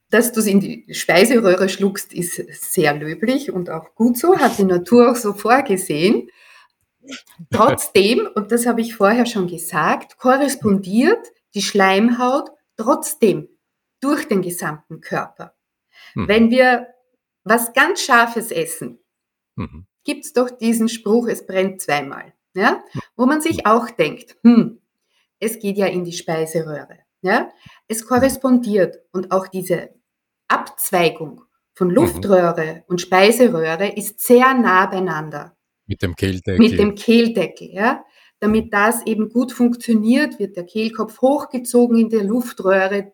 Dass 0.09 0.31
du 0.33 0.41
es 0.41 0.45
in 0.45 0.59
die 0.59 0.85
Speiseröhre 0.91 1.69
schluckst, 1.69 2.13
ist 2.13 2.35
sehr 2.73 2.93
löblich 2.93 3.51
und 3.51 3.69
auch 3.69 3.95
gut 3.95 4.17
so, 4.17 4.37
hat 4.37 4.57
die 4.57 4.65
Natur 4.65 5.11
auch 5.11 5.15
so 5.15 5.33
vorgesehen. 5.33 6.27
Trotzdem, 7.51 8.27
und 8.35 8.51
das 8.51 8.65
habe 8.65 8.81
ich 8.81 8.95
vorher 8.95 9.25
schon 9.25 9.47
gesagt, 9.47 10.17
korrespondiert 10.17 11.27
die 11.53 11.61
Schleimhaut 11.61 12.51
trotzdem 12.77 13.49
durch 13.99 14.27
den 14.27 14.41
gesamten 14.41 15.01
Körper. 15.01 15.55
Mhm. 16.15 16.27
Wenn 16.27 16.51
wir 16.51 16.87
was 17.43 17.73
ganz 17.73 18.01
Scharfes 18.01 18.51
essen, 18.51 18.99
mhm 19.55 19.87
gibt 20.03 20.25
es 20.25 20.33
doch 20.33 20.49
diesen 20.49 20.89
Spruch, 20.89 21.27
es 21.27 21.45
brennt 21.45 21.81
zweimal. 21.81 22.33
Ja? 22.53 22.83
Wo 23.15 23.25
man 23.25 23.41
sich 23.41 23.65
auch 23.65 23.89
denkt, 23.89 24.37
hm, 24.43 24.81
es 25.39 25.59
geht 25.59 25.77
ja 25.77 25.87
in 25.87 26.03
die 26.03 26.13
Speiseröhre. 26.13 26.99
Ja? 27.21 27.49
Es 27.87 28.05
korrespondiert 28.05 28.97
und 29.11 29.31
auch 29.31 29.47
diese 29.47 29.91
Abzweigung 30.47 31.43
von 31.73 31.89
mhm. 31.89 31.95
Luftröhre 31.95 32.83
und 32.87 33.01
Speiseröhre 33.01 33.89
ist 33.95 34.19
sehr 34.19 34.53
nah 34.53 34.85
beieinander. 34.87 35.55
Mit 35.87 36.01
dem 36.01 36.15
Kehldeckel. 36.15 36.59
Mit 36.59 36.79
dem 36.79 36.95
Kehldeckel, 36.95 37.69
ja. 37.71 38.05
Damit 38.39 38.73
das 38.73 39.05
eben 39.05 39.29
gut 39.29 39.51
funktioniert, 39.51 40.39
wird 40.39 40.57
der 40.57 40.65
Kehlkopf 40.65 41.21
hochgezogen 41.21 41.97
in 41.97 42.09
der 42.09 42.23
Luftröhre. 42.23 43.13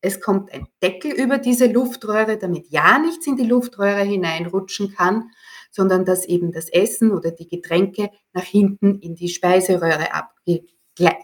Es 0.00 0.20
kommt 0.20 0.52
ein 0.52 0.68
Deckel 0.82 1.12
über 1.12 1.38
diese 1.38 1.66
Luftröhre, 1.66 2.38
damit 2.38 2.68
ja 2.68 2.98
nichts 2.98 3.26
in 3.26 3.36
die 3.36 3.46
Luftröhre 3.46 4.02
hineinrutschen 4.02 4.92
kann 4.94 5.30
sondern 5.76 6.06
dass 6.06 6.24
eben 6.24 6.52
das 6.52 6.70
Essen 6.70 7.12
oder 7.12 7.30
die 7.30 7.46
Getränke 7.46 8.10
nach 8.32 8.44
hinten 8.44 8.98
in 9.00 9.14
die 9.14 9.28
Speiseröhre 9.28 10.08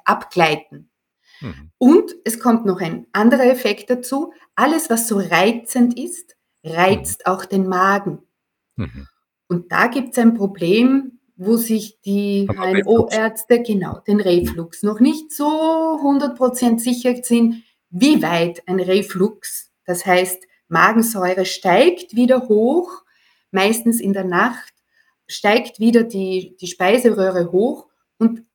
abgleiten. 0.04 0.90
Mhm. 1.40 1.70
Und 1.78 2.14
es 2.24 2.38
kommt 2.38 2.66
noch 2.66 2.80
ein 2.80 3.06
anderer 3.12 3.46
Effekt 3.46 3.88
dazu. 3.88 4.34
Alles, 4.54 4.90
was 4.90 5.08
so 5.08 5.18
reizend 5.18 5.98
ist, 5.98 6.36
reizt 6.62 7.22
mhm. 7.26 7.32
auch 7.32 7.46
den 7.46 7.66
Magen. 7.66 8.18
Mhm. 8.76 9.08
Und 9.52 9.70
da 9.70 9.86
gibt 9.88 10.12
es 10.12 10.18
ein 10.18 10.32
Problem, 10.32 11.20
wo 11.36 11.58
sich 11.58 12.00
die 12.00 12.48
HNO-Ärzte, 12.48 13.62
genau, 13.62 13.98
den 14.06 14.18
Reflux, 14.18 14.82
noch 14.82 14.98
nicht 14.98 15.30
so 15.30 15.44
100% 15.44 16.78
sicher 16.78 17.14
sind, 17.22 17.62
wie 17.90 18.22
weit 18.22 18.62
ein 18.66 18.80
Reflux, 18.80 19.70
das 19.84 20.06
heißt 20.06 20.44
Magensäure 20.68 21.44
steigt 21.44 22.16
wieder 22.16 22.48
hoch 22.48 23.02
meistens 23.50 24.00
in 24.00 24.14
der 24.14 24.24
Nacht, 24.24 24.72
steigt 25.26 25.78
wieder 25.78 26.04
die, 26.04 26.56
die 26.58 26.66
Speiseröhre 26.66 27.52
hoch 27.52 27.88
und 28.16 28.46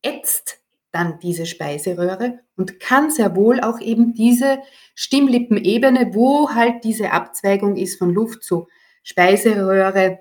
ätzt 0.00 0.60
dann 0.92 1.18
diese 1.18 1.44
Speiseröhre 1.44 2.38
und 2.56 2.78
kann 2.78 3.10
sehr 3.10 3.34
wohl 3.34 3.60
auch 3.60 3.80
eben 3.80 4.14
diese 4.14 4.60
Stimmlippenebene, 4.94 6.14
wo 6.14 6.50
halt 6.50 6.84
diese 6.84 7.10
Abzweigung 7.10 7.74
ist 7.74 7.98
von 7.98 8.14
Luft 8.14 8.44
zu 8.44 8.68
Speiseröhre, 9.02 10.20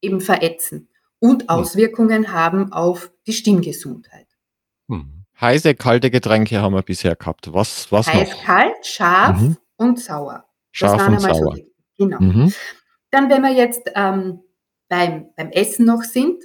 eben 0.00 0.20
verätzen 0.20 0.88
und 1.18 1.42
hm. 1.42 1.48
Auswirkungen 1.48 2.32
haben 2.32 2.72
auf 2.72 3.10
die 3.26 3.32
Stimmgesundheit. 3.32 4.26
Hm. 4.88 5.24
Heiße, 5.40 5.74
kalte 5.74 6.10
Getränke 6.10 6.60
haben 6.60 6.74
wir 6.74 6.82
bisher 6.82 7.14
gehabt. 7.14 7.52
Was, 7.52 7.90
was 7.92 8.12
Heiß, 8.12 8.30
noch? 8.30 8.44
kalt, 8.44 8.86
scharf 8.86 9.40
mhm. 9.40 9.56
und 9.76 10.00
sauer. 10.00 10.44
Scharf 10.72 11.06
und 11.06 11.20
sauer. 11.20 11.56
So 11.56 11.62
genau. 11.96 12.20
Mhm. 12.20 12.52
Dann, 13.10 13.30
wenn 13.30 13.42
wir 13.42 13.52
jetzt 13.52 13.82
ähm, 13.94 14.40
beim, 14.88 15.28
beim 15.36 15.50
Essen 15.50 15.86
noch 15.86 16.02
sind. 16.02 16.42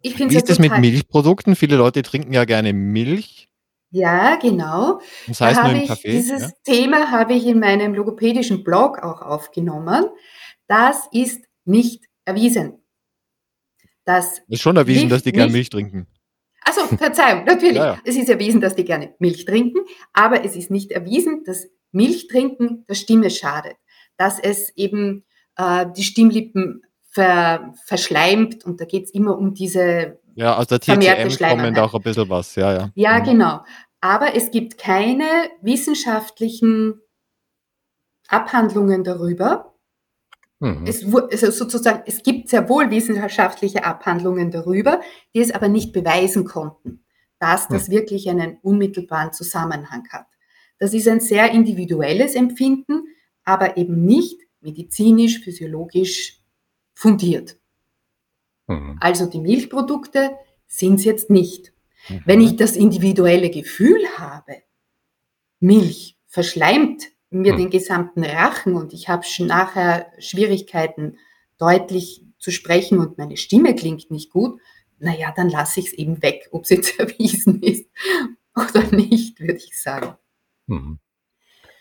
Ich 0.00 0.18
Wie 0.18 0.36
ist 0.36 0.48
das 0.48 0.60
mit 0.60 0.78
Milchprodukten? 0.78 1.56
Viele 1.56 1.76
Leute 1.76 2.02
trinken 2.02 2.32
ja 2.32 2.44
gerne 2.44 2.72
Milch. 2.72 3.48
Ja, 3.90 4.36
genau. 4.36 5.00
Das 5.26 5.40
heißt 5.40 5.58
da 5.58 5.68
nur 5.68 5.80
im 5.80 5.88
Kaffee. 5.88 6.12
Dieses 6.12 6.42
ja? 6.42 6.50
Thema 6.64 7.10
habe 7.10 7.32
ich 7.32 7.46
in 7.46 7.58
meinem 7.58 7.94
logopädischen 7.94 8.62
Blog 8.62 8.98
auch 9.02 9.22
aufgenommen. 9.22 10.06
Das 10.68 11.08
ist 11.10 11.44
nicht 11.64 12.04
erwiesen. 12.28 12.80
Das 14.04 14.40
ist 14.48 14.62
schon 14.62 14.76
erwiesen, 14.76 15.08
dass 15.08 15.22
die 15.22 15.32
gerne 15.32 15.52
Milch 15.52 15.70
trinken. 15.70 16.06
Also 16.62 16.82
Verzeihung, 16.96 17.44
natürlich. 17.46 17.76
Ja, 17.76 17.94
ja. 17.94 18.00
Es 18.04 18.16
ist 18.16 18.28
erwiesen, 18.28 18.60
dass 18.60 18.76
die 18.76 18.84
gerne 18.84 19.14
Milch 19.18 19.44
trinken, 19.44 19.80
aber 20.12 20.44
es 20.44 20.54
ist 20.54 20.70
nicht 20.70 20.92
erwiesen, 20.92 21.44
dass 21.44 21.66
Milchtrinken 21.92 22.84
der 22.88 22.94
Stimme 22.94 23.30
schadet. 23.30 23.76
Dass 24.16 24.38
es 24.38 24.70
eben 24.76 25.24
äh, 25.56 25.86
die 25.96 26.04
Stimmlippen 26.04 26.82
ver, 27.10 27.74
verschleimt 27.86 28.64
und 28.64 28.80
da 28.80 28.84
geht 28.84 29.04
es 29.04 29.10
immer 29.10 29.36
um 29.38 29.54
diese 29.54 30.18
ja, 30.34 30.56
aus 30.56 30.68
der 30.68 30.78
TCM 30.78 31.36
kommt 31.36 31.78
auch 31.80 31.94
ein 31.94 32.02
bisschen 32.02 32.28
was, 32.28 32.54
ja, 32.54 32.72
ja. 32.72 32.90
Ja, 32.94 33.18
mhm. 33.18 33.24
genau. 33.24 33.64
Aber 34.00 34.36
es 34.36 34.52
gibt 34.52 34.78
keine 34.78 35.24
wissenschaftlichen 35.62 37.00
Abhandlungen 38.28 39.02
darüber. 39.02 39.74
Mhm. 40.60 40.84
Es, 40.86 41.04
also 41.04 41.50
sozusagen, 41.50 42.02
es 42.06 42.22
gibt 42.22 42.48
sehr 42.48 42.68
wohl 42.68 42.90
wissenschaftliche 42.90 43.84
Abhandlungen 43.84 44.50
darüber, 44.50 45.00
die 45.34 45.40
es 45.40 45.52
aber 45.52 45.68
nicht 45.68 45.92
beweisen 45.92 46.44
konnten, 46.44 47.04
dass 47.38 47.68
das 47.68 47.88
mhm. 47.88 47.92
wirklich 47.92 48.28
einen 48.28 48.58
unmittelbaren 48.62 49.32
Zusammenhang 49.32 50.08
hat. 50.10 50.26
Das 50.78 50.94
ist 50.94 51.08
ein 51.08 51.20
sehr 51.20 51.50
individuelles 51.52 52.34
Empfinden, 52.34 53.04
aber 53.44 53.76
eben 53.76 54.04
nicht 54.04 54.40
medizinisch, 54.60 55.40
physiologisch 55.40 56.40
fundiert. 56.94 57.58
Mhm. 58.66 58.96
Also 59.00 59.26
die 59.26 59.40
Milchprodukte 59.40 60.32
sind 60.66 60.96
es 60.96 61.04
jetzt 61.04 61.30
nicht. 61.30 61.72
Mhm. 62.08 62.22
Wenn 62.24 62.40
ich 62.40 62.56
das 62.56 62.76
individuelle 62.76 63.50
Gefühl 63.50 64.00
habe, 64.16 64.62
Milch 65.60 66.16
verschleimt 66.26 67.04
mir 67.30 67.54
mhm. 67.54 67.58
den 67.58 67.70
gesamten 67.70 68.24
Rachen 68.24 68.74
und 68.74 68.92
ich 68.92 69.08
habe 69.08 69.24
nachher 69.40 70.10
Schwierigkeiten, 70.18 71.18
deutlich 71.58 72.24
zu 72.38 72.50
sprechen 72.50 72.98
und 72.98 73.18
meine 73.18 73.36
Stimme 73.36 73.74
klingt 73.74 74.10
nicht 74.10 74.30
gut, 74.30 74.60
naja, 74.98 75.32
dann 75.34 75.48
lasse 75.48 75.80
ich 75.80 75.88
es 75.88 75.92
eben 75.92 76.22
weg, 76.22 76.48
ob 76.52 76.64
es 76.64 76.70
jetzt 76.70 76.98
erwiesen 76.98 77.62
ist 77.62 77.86
oder 78.56 78.84
nicht, 78.94 79.40
würde 79.40 79.56
ich 79.56 79.80
sagen. 79.80 80.16
Mhm. 80.66 80.98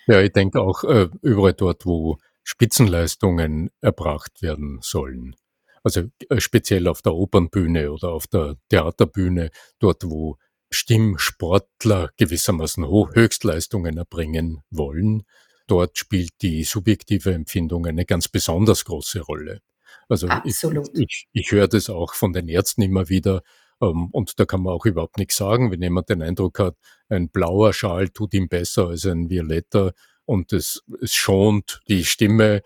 Ja, 0.07 0.21
ich 0.21 0.31
denke 0.31 0.61
auch 0.61 0.83
äh, 0.85 1.09
überall 1.21 1.53
dort, 1.53 1.85
wo 1.85 2.17
Spitzenleistungen 2.43 3.71
erbracht 3.81 4.41
werden 4.41 4.79
sollen. 4.81 5.35
Also 5.83 6.03
äh, 6.29 6.39
speziell 6.39 6.87
auf 6.87 7.01
der 7.01 7.13
Opernbühne 7.13 7.91
oder 7.91 8.09
auf 8.09 8.27
der 8.27 8.55
Theaterbühne, 8.69 9.51
dort 9.79 10.03
wo 10.05 10.37
Stimmsportler 10.69 12.11
gewissermaßen 12.17 12.85
Höchstleistungen 12.87 13.97
erbringen 13.97 14.63
wollen. 14.69 15.23
Dort 15.67 15.97
spielt 15.97 16.41
die 16.41 16.63
subjektive 16.63 17.33
Empfindung 17.33 17.85
eine 17.85 18.05
ganz 18.05 18.27
besonders 18.27 18.85
große 18.85 19.21
Rolle. 19.21 19.61
Also 20.09 20.27
Absolut. 20.27 20.89
ich, 20.93 21.01
ich, 21.01 21.27
ich 21.33 21.51
höre 21.51 21.67
das 21.67 21.89
auch 21.89 22.13
von 22.13 22.33
den 22.33 22.47
Ärzten 22.47 22.81
immer 22.81 23.09
wieder, 23.09 23.43
ähm, 23.81 24.09
und 24.11 24.39
da 24.39 24.45
kann 24.45 24.61
man 24.61 24.73
auch 24.73 24.85
überhaupt 24.85 25.17
nichts 25.17 25.37
sagen, 25.37 25.71
wenn 25.71 25.81
jemand 25.81 26.09
den 26.09 26.21
Eindruck 26.21 26.59
hat, 26.59 26.75
ein 27.09 27.29
blauer 27.29 27.73
Schal 27.73 28.09
tut 28.09 28.33
ihm 28.33 28.47
besser 28.47 28.87
als 28.87 29.05
ein 29.05 29.29
violetter 29.29 29.93
und 30.25 30.53
es, 30.53 30.83
es 31.01 31.13
schont 31.13 31.81
die 31.87 32.03
Stimme 32.03 32.61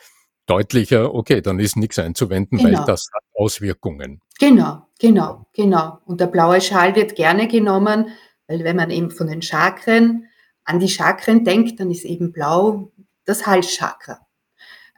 deutlicher, 0.46 1.14
okay, 1.14 1.42
dann 1.42 1.60
ist 1.60 1.78
nichts 1.78 2.00
einzuwenden, 2.00 2.58
genau. 2.58 2.80
weil 2.80 2.86
das 2.86 3.08
hat 3.14 3.24
Auswirkungen. 3.36 4.22
Genau, 4.42 4.88
genau, 4.98 5.46
genau. 5.54 6.00
Und 6.06 6.20
der 6.20 6.26
blaue 6.26 6.62
Schal 6.62 6.96
wird 6.96 7.16
gerne 7.16 7.48
genommen, 7.48 8.08
weil 8.48 8.64
wenn 8.64 8.76
man 8.76 8.90
eben 8.90 9.12
von 9.12 9.28
den 9.28 9.44
Chakren 9.44 10.26
an 10.64 10.80
die 10.80 10.90
Chakren 10.90 11.44
denkt, 11.44 11.80
dann 11.80 11.92
ist 11.92 12.06
eben 12.06 12.32
blau 12.32 12.92
das 13.24 13.46
Halschakra. 13.46 14.26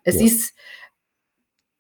Es 0.05 0.15
ja. 0.15 0.27
ist, 0.27 0.53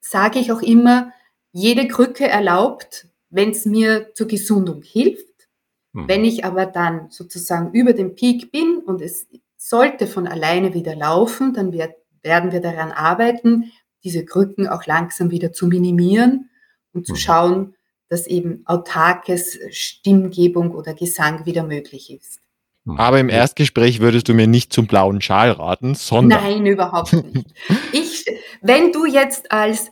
sage 0.01 0.39
ich 0.39 0.51
auch 0.51 0.61
immer, 0.61 1.13
jede 1.53 1.87
Krücke 1.87 2.27
erlaubt, 2.27 3.07
wenn 3.29 3.51
es 3.51 3.65
mir 3.65 4.13
zur 4.13 4.27
Gesundung 4.27 4.81
hilft. 4.81 5.47
Mhm. 5.93 6.09
Wenn 6.09 6.25
ich 6.25 6.43
aber 6.43 6.65
dann 6.65 7.11
sozusagen 7.11 7.71
über 7.71 7.93
dem 7.93 8.13
Peak 8.15 8.51
bin 8.51 8.79
und 8.79 9.01
es 9.01 9.29
sollte 9.55 10.07
von 10.07 10.27
alleine 10.27 10.73
wieder 10.73 10.97
laufen, 10.97 11.53
dann 11.53 11.71
wird, 11.71 11.95
werden 12.23 12.51
wir 12.51 12.59
daran 12.59 12.91
arbeiten, 12.91 13.71
diese 14.03 14.25
Krücken 14.25 14.67
auch 14.67 14.85
langsam 14.85 15.31
wieder 15.31 15.53
zu 15.53 15.67
minimieren 15.67 16.49
und 16.93 17.05
zu 17.05 17.13
mhm. 17.13 17.17
schauen, 17.17 17.75
dass 18.09 18.27
eben 18.27 18.63
autarkes 18.65 19.59
Stimmgebung 19.71 20.71
oder 20.71 20.93
Gesang 20.93 21.45
wieder 21.45 21.63
möglich 21.63 22.11
ist. 22.11 22.39
Mhm. 22.85 22.97
Aber 22.97 23.19
im 23.19 23.29
Erstgespräch 23.29 23.99
würdest 23.99 24.29
du 24.29 24.33
mir 24.33 24.47
nicht 24.47 24.73
zum 24.73 24.87
blauen 24.87 25.21
Schal 25.21 25.51
raten, 25.51 25.95
sondern. 25.95 26.43
Nein, 26.43 26.65
überhaupt 26.65 27.13
nicht. 27.13 27.53
Ich, 27.91 28.25
wenn 28.61 28.91
du 28.91 29.05
jetzt 29.05 29.51
als 29.51 29.89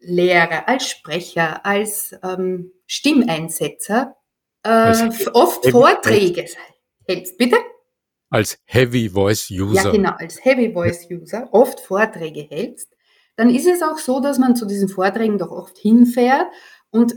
Lehrer, 0.00 0.68
als 0.68 0.88
Sprecher, 0.88 1.64
als 1.64 2.14
ähm, 2.22 2.72
Stimmeinsetzer 2.86 4.16
äh, 4.62 5.10
oft 5.32 5.68
Vorträge 5.70 6.46
hältst. 7.06 7.38
Bitte? 7.38 7.56
Als 8.30 8.58
Heavy 8.64 9.08
Voice 9.08 9.50
User. 9.50 9.84
Ja, 9.84 9.90
genau, 9.90 10.12
als 10.18 10.44
Heavy 10.44 10.72
Voice 10.72 11.08
User 11.10 11.48
oft 11.52 11.80
Vorträge 11.80 12.46
hältst, 12.48 12.88
dann 13.38 13.54
ist 13.54 13.66
es 13.66 13.82
auch 13.82 13.98
so, 13.98 14.20
dass 14.20 14.38
man 14.38 14.56
zu 14.56 14.66
diesen 14.66 14.88
Vorträgen 14.88 15.38
doch 15.38 15.50
oft 15.50 15.78
hinfährt 15.78 16.46
und 16.90 17.14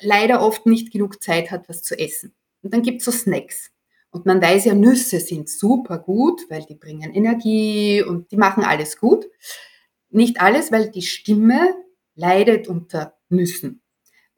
leider 0.00 0.42
oft 0.42 0.66
nicht 0.66 0.92
genug 0.92 1.22
Zeit 1.22 1.50
hat, 1.50 1.68
was 1.68 1.82
zu 1.82 1.98
essen. 1.98 2.34
Und 2.62 2.74
dann 2.74 2.82
gibt 2.82 3.00
es 3.00 3.04
so 3.04 3.10
Snacks. 3.10 3.70
Und 4.10 4.26
man 4.26 4.40
weiß 4.40 4.64
ja, 4.64 4.74
Nüsse 4.74 5.20
sind 5.20 5.48
super 5.50 5.98
gut, 5.98 6.40
weil 6.48 6.64
die 6.64 6.74
bringen 6.74 7.12
Energie 7.12 8.02
und 8.02 8.30
die 8.30 8.36
machen 8.36 8.64
alles 8.64 8.98
gut. 8.98 9.26
Nicht 10.10 10.40
alles, 10.40 10.72
weil 10.72 10.90
die 10.90 11.02
Stimme 11.02 11.74
leidet 12.14 12.66
unter 12.68 13.18
Nüssen 13.28 13.82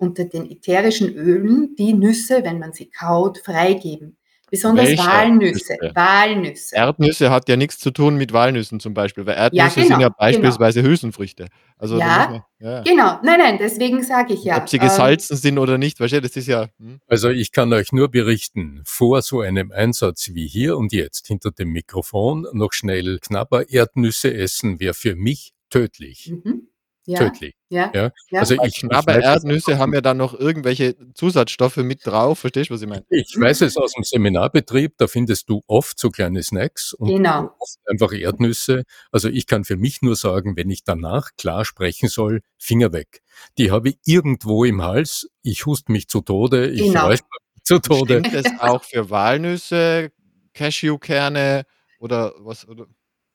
unter 0.00 0.24
den 0.24 0.50
ätherischen 0.50 1.14
Ölen 1.14 1.76
die 1.76 1.92
Nüsse, 1.92 2.42
wenn 2.42 2.58
man 2.58 2.72
sie 2.72 2.90
kaut, 2.90 3.38
freigeben. 3.38 4.16
Besonders 4.50 4.86
Welche 4.86 5.04
Walnüsse. 5.04 5.76
Nüsse? 5.80 5.94
Walnüsse. 5.94 6.76
Erdnüsse 6.76 7.30
hat 7.30 7.48
ja 7.48 7.56
nichts 7.56 7.78
zu 7.78 7.92
tun 7.92 8.16
mit 8.16 8.32
Walnüssen 8.32 8.80
zum 8.80 8.94
Beispiel, 8.94 9.24
weil 9.24 9.36
Erdnüsse 9.36 9.56
ja, 9.56 9.68
genau, 9.68 9.86
sind 9.86 9.90
ja 10.00 10.08
genau, 10.08 10.18
beispielsweise 10.18 10.80
genau. 10.80 10.90
Hülsenfrüchte. 10.90 11.46
Also 11.78 11.98
ja, 11.98 12.28
man, 12.30 12.42
ja, 12.58 12.82
genau. 12.82 13.18
Nein, 13.22 13.38
nein, 13.38 13.58
deswegen 13.58 14.02
sage 14.02 14.34
ich 14.34 14.42
ja. 14.42 14.58
Ob 14.58 14.68
sie 14.68 14.78
gesalzen 14.78 15.34
ähm, 15.34 15.38
sind 15.38 15.58
oder 15.58 15.78
nicht, 15.78 16.00
weißt 16.00 16.14
du, 16.14 16.20
das 16.20 16.36
ist 16.36 16.48
ja. 16.48 16.68
Hm. 16.78 17.00
Also 17.06 17.30
ich 17.30 17.52
kann 17.52 17.72
euch 17.72 17.92
nur 17.92 18.10
berichten, 18.10 18.82
vor 18.84 19.22
so 19.22 19.40
einem 19.40 19.70
Einsatz 19.70 20.30
wie 20.32 20.48
hier 20.48 20.76
und 20.76 20.92
jetzt 20.92 21.28
hinter 21.28 21.52
dem 21.52 21.70
Mikrofon 21.70 22.46
noch 22.52 22.72
schnell 22.72 23.18
knapper 23.20 23.68
Erdnüsse 23.70 24.34
essen 24.34 24.80
wäre 24.80 24.94
für 24.94 25.14
mich 25.14 25.52
tödlich. 25.70 26.32
Mhm 26.44 26.69
ja. 27.10 27.18
tödlich. 27.18 27.54
Ja. 27.68 27.90
ja. 27.94 28.10
Also 28.32 28.54
ich, 28.62 28.84
aber 28.90 29.18
ich 29.18 29.24
Erdnüsse 29.24 29.78
haben 29.78 29.94
ja 29.94 30.00
dann 30.00 30.16
noch 30.16 30.34
irgendwelche 30.34 30.96
Zusatzstoffe 31.14 31.76
mit 31.78 32.06
drauf. 32.06 32.40
Verstehst 32.40 32.70
du, 32.70 32.74
was 32.74 32.82
ich 32.82 32.88
meine? 32.88 33.04
Ich 33.10 33.36
weiß 33.38 33.60
es 33.62 33.76
aus 33.76 33.92
dem 33.92 34.04
Seminarbetrieb, 34.04 34.94
da 34.98 35.06
findest 35.06 35.48
du 35.48 35.62
oft 35.66 35.98
so 35.98 36.10
kleine 36.10 36.42
Snacks 36.42 36.92
und 36.92 37.08
genau. 37.08 37.56
einfach 37.86 38.12
Erdnüsse. 38.12 38.84
Also 39.10 39.28
ich 39.28 39.46
kann 39.46 39.64
für 39.64 39.76
mich 39.76 40.02
nur 40.02 40.16
sagen, 40.16 40.56
wenn 40.56 40.70
ich 40.70 40.84
danach 40.84 41.30
klar 41.36 41.64
sprechen 41.64 42.08
soll, 42.08 42.40
Finger 42.58 42.92
weg. 42.92 43.22
Die 43.58 43.70
habe 43.70 43.90
ich 43.90 43.98
irgendwo 44.04 44.64
im 44.64 44.82
Hals. 44.82 45.28
Ich 45.42 45.66
hust 45.66 45.88
mich 45.88 46.08
zu 46.08 46.20
Tode. 46.20 46.68
Ich 46.68 46.82
genau. 46.82 47.08
mich 47.08 47.20
zu 47.62 47.78
Tode. 47.80 48.22
Stimmt 48.24 48.34
das 48.34 48.60
auch 48.60 48.84
für 48.84 49.10
Walnüsse, 49.10 50.10
Cashewkerne 50.54 51.64
oder 51.98 52.34
was? 52.38 52.66
Oder? 52.66 52.86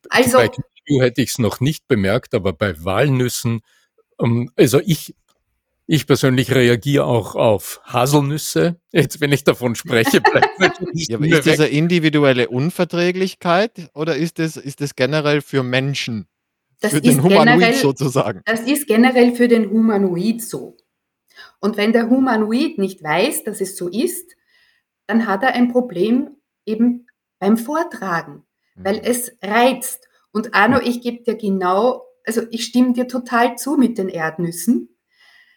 Also, 0.10 0.40
Cashew 0.86 1.02
hätte 1.02 1.22
ich 1.22 1.32
es 1.32 1.40
noch 1.40 1.60
nicht 1.60 1.88
bemerkt, 1.88 2.34
aber 2.34 2.54
bei 2.54 2.84
Walnüssen, 2.84 3.62
ähm, 4.20 4.52
also 4.56 4.80
ich, 4.86 5.16
ich 5.88 6.08
persönlich 6.08 6.54
reagiere 6.54 7.06
auch 7.06 7.36
auf 7.36 7.82
Haselnüsse. 7.84 8.80
Jetzt, 8.92 9.22
wenn 9.22 9.32
ich 9.32 9.44
davon 9.44 9.76
spreche, 9.76 10.22
bleibt 10.22 10.50
ja, 10.94 11.18
aber 11.18 11.28
Ist 11.28 11.48
das 11.48 11.60
eine 11.60 11.70
individuelle 11.70 12.50
Unverträglichkeit 12.50 13.90
oder 13.94 14.16
ist 14.16 14.40
das, 14.40 14.58
ist 14.58 14.82
das 14.82 14.96
generell 14.96 15.42
für 15.42 15.64
Menschen? 15.64 16.28
Das 16.82 16.92
für 16.92 17.02
den 17.02 17.24
Humanoid 17.24 17.60
generell, 17.60 17.74
sozusagen. 17.74 18.42
Das 18.46 18.62
ist 18.62 18.88
generell 18.88 19.34
für 19.34 19.48
den 19.48 19.70
Humanoid 19.70 20.42
so. 20.42 20.78
Und 21.60 21.78
wenn 21.78 21.94
der 21.94 22.10
Humanoid 22.10 22.78
nicht 22.78 23.02
weiß, 23.02 23.44
dass 23.44 23.62
es 23.62 23.78
so 23.78 23.88
ist, 23.88 24.36
dann 25.08 25.28
hat 25.28 25.44
er 25.44 25.54
ein 25.54 25.72
Problem 25.72 26.30
eben 26.66 27.08
beim 27.40 27.58
Vortragen 27.58 28.46
weil 28.76 28.98
mhm. 28.98 29.04
es 29.04 29.32
reizt. 29.42 30.08
Und 30.36 30.54
Arno, 30.54 30.82
ich 30.84 31.00
gebe 31.00 31.24
dir 31.24 31.38
genau, 31.38 32.04
also 32.26 32.42
ich 32.52 32.66
stimme 32.66 32.92
dir 32.92 33.08
total 33.08 33.58
zu 33.58 33.78
mit 33.78 33.98
den 33.98 34.10
Erdnüssen, 34.10 34.90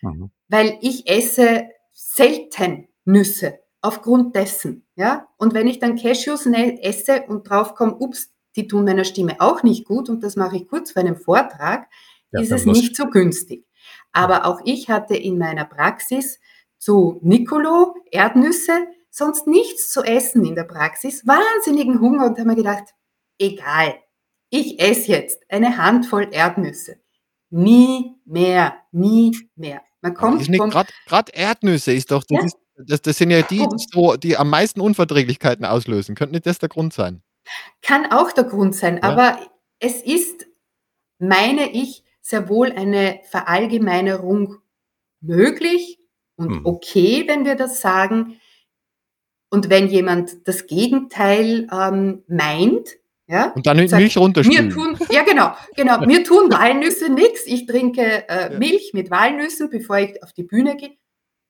mhm. 0.02 0.30
weil 0.46 0.78
ich 0.82 1.08
esse 1.10 1.64
selten 1.92 2.86
Nüsse 3.04 3.58
aufgrund 3.80 4.36
dessen, 4.36 4.86
ja. 4.94 5.26
Und 5.36 5.52
wenn 5.52 5.66
ich 5.66 5.80
dann 5.80 5.96
Cashews 5.96 6.46
esse 6.46 7.24
und 7.26 7.50
draufkomme, 7.50 7.96
ups, 7.96 8.30
die 8.54 8.68
tun 8.68 8.84
meiner 8.84 9.02
Stimme 9.02 9.40
auch 9.40 9.64
nicht 9.64 9.84
gut 9.84 10.08
und 10.08 10.22
das 10.22 10.36
mache 10.36 10.58
ich 10.58 10.68
kurz 10.68 10.92
vor 10.92 11.00
einem 11.00 11.16
Vortrag, 11.16 11.88
ja, 12.30 12.40
ist 12.40 12.52
es 12.52 12.64
nicht 12.64 12.94
so 12.94 13.06
günstig. 13.06 13.66
Aber 14.12 14.46
auch 14.46 14.60
ich 14.64 14.88
hatte 14.88 15.16
in 15.16 15.38
meiner 15.38 15.64
Praxis 15.64 16.38
zu 16.78 17.18
Nicolo 17.20 17.96
Erdnüsse, 18.12 18.86
sonst 19.10 19.48
nichts 19.48 19.90
zu 19.90 20.04
essen 20.04 20.44
in 20.44 20.54
der 20.54 20.62
Praxis, 20.62 21.26
wahnsinnigen 21.26 22.00
Hunger 22.00 22.26
und 22.26 22.38
habe 22.38 22.50
mir 22.50 22.54
gedacht, 22.54 22.94
egal. 23.40 23.96
Ich 24.50 24.80
esse 24.80 25.12
jetzt 25.12 25.42
eine 25.50 25.76
Handvoll 25.76 26.28
Erdnüsse. 26.30 26.96
Nie 27.50 28.14
mehr, 28.24 28.76
nie 28.92 29.36
mehr. 29.56 29.82
Man 30.00 30.14
kommt 30.14 30.46
Gerade 30.46 31.32
Erdnüsse 31.32 31.92
ist 31.92 32.10
doch, 32.10 32.24
das, 32.28 32.38
ja? 32.38 32.44
ist, 32.44 32.56
das, 32.76 33.02
das, 33.02 33.18
sind 33.18 33.30
ja 33.30 33.42
die, 33.42 33.66
die, 33.66 34.20
die 34.20 34.36
am 34.36 34.50
meisten 34.50 34.80
Unverträglichkeiten 34.80 35.64
auslösen. 35.64 36.14
Könnte 36.14 36.34
nicht 36.34 36.46
das 36.46 36.58
der 36.58 36.68
Grund 36.68 36.92
sein? 36.92 37.22
Kann 37.82 38.10
auch 38.12 38.32
der 38.32 38.44
Grund 38.44 38.74
sein, 38.74 38.96
ja. 38.96 39.02
aber 39.02 39.38
es 39.80 40.02
ist, 40.02 40.46
meine 41.18 41.70
ich, 41.72 42.04
sehr 42.20 42.48
wohl 42.48 42.72
eine 42.72 43.20
Verallgemeinerung 43.30 44.56
möglich 45.20 45.98
und 46.36 46.50
hm. 46.50 46.66
okay, 46.66 47.24
wenn 47.26 47.44
wir 47.44 47.56
das 47.56 47.80
sagen. 47.80 48.40
Und 49.50 49.70
wenn 49.70 49.88
jemand 49.88 50.46
das 50.46 50.66
Gegenteil 50.66 51.66
ähm, 51.72 52.22
meint, 52.28 52.90
ja? 53.28 53.52
Und 53.52 53.66
dann 53.66 53.76
mit 53.76 53.92
Milch 53.92 54.16
runterspülen. 54.16 54.68
Mir 54.68 54.74
tun, 54.74 54.98
ja, 55.10 55.22
genau, 55.22 55.54
genau. 55.76 56.00
Mir 56.00 56.24
tun 56.24 56.50
Walnüsse 56.50 57.12
nichts. 57.12 57.42
Ich 57.46 57.66
trinke 57.66 58.28
äh, 58.28 58.52
ja. 58.52 58.58
Milch 58.58 58.92
mit 58.94 59.10
Walnüssen, 59.10 59.68
bevor 59.68 59.98
ich 59.98 60.22
auf 60.22 60.32
die 60.32 60.44
Bühne 60.44 60.76
gehe. 60.76 60.96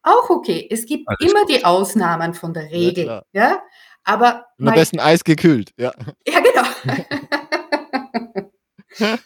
Auch 0.03 0.29
okay. 0.29 0.67
Es 0.71 0.87
gibt 0.87 1.09
Alles 1.09 1.31
immer 1.31 1.43
gut. 1.43 1.51
die 1.51 1.65
Ausnahmen 1.65 2.35
von 2.35 2.53
der 2.53 2.71
Regel. 2.71 3.07
Ja, 3.07 3.23
ja? 3.33 3.63
aber 4.03 4.47
am 4.59 4.75
besten 4.75 4.99
Eis 4.99 5.23
gekühlt. 5.23 5.73
Ja, 5.79 5.93
ja 6.27 6.41
genau. 6.41 6.67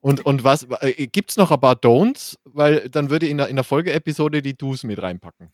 und, 0.00 0.24
und 0.24 0.44
was 0.44 0.66
äh, 0.80 1.06
gibt 1.08 1.30
es 1.30 1.36
noch 1.36 1.50
ein 1.50 1.60
paar 1.60 1.74
Don'ts? 1.74 2.36
Weil 2.44 2.88
dann 2.88 3.10
würde 3.10 3.26
ich 3.26 3.32
in 3.32 3.38
der, 3.38 3.48
in 3.48 3.56
der 3.56 3.64
Folgeepisode 3.64 4.42
die 4.42 4.56
Do's 4.56 4.84
mit 4.84 5.02
reinpacken. 5.02 5.50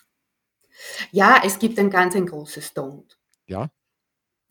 Ja, 1.13 1.41
es 1.45 1.59
gibt 1.59 1.79
ein 1.79 1.91
ganz 1.91 2.15
ein 2.15 2.27
großes 2.27 2.75
Don't. 2.75 3.17
Ja. 3.47 3.71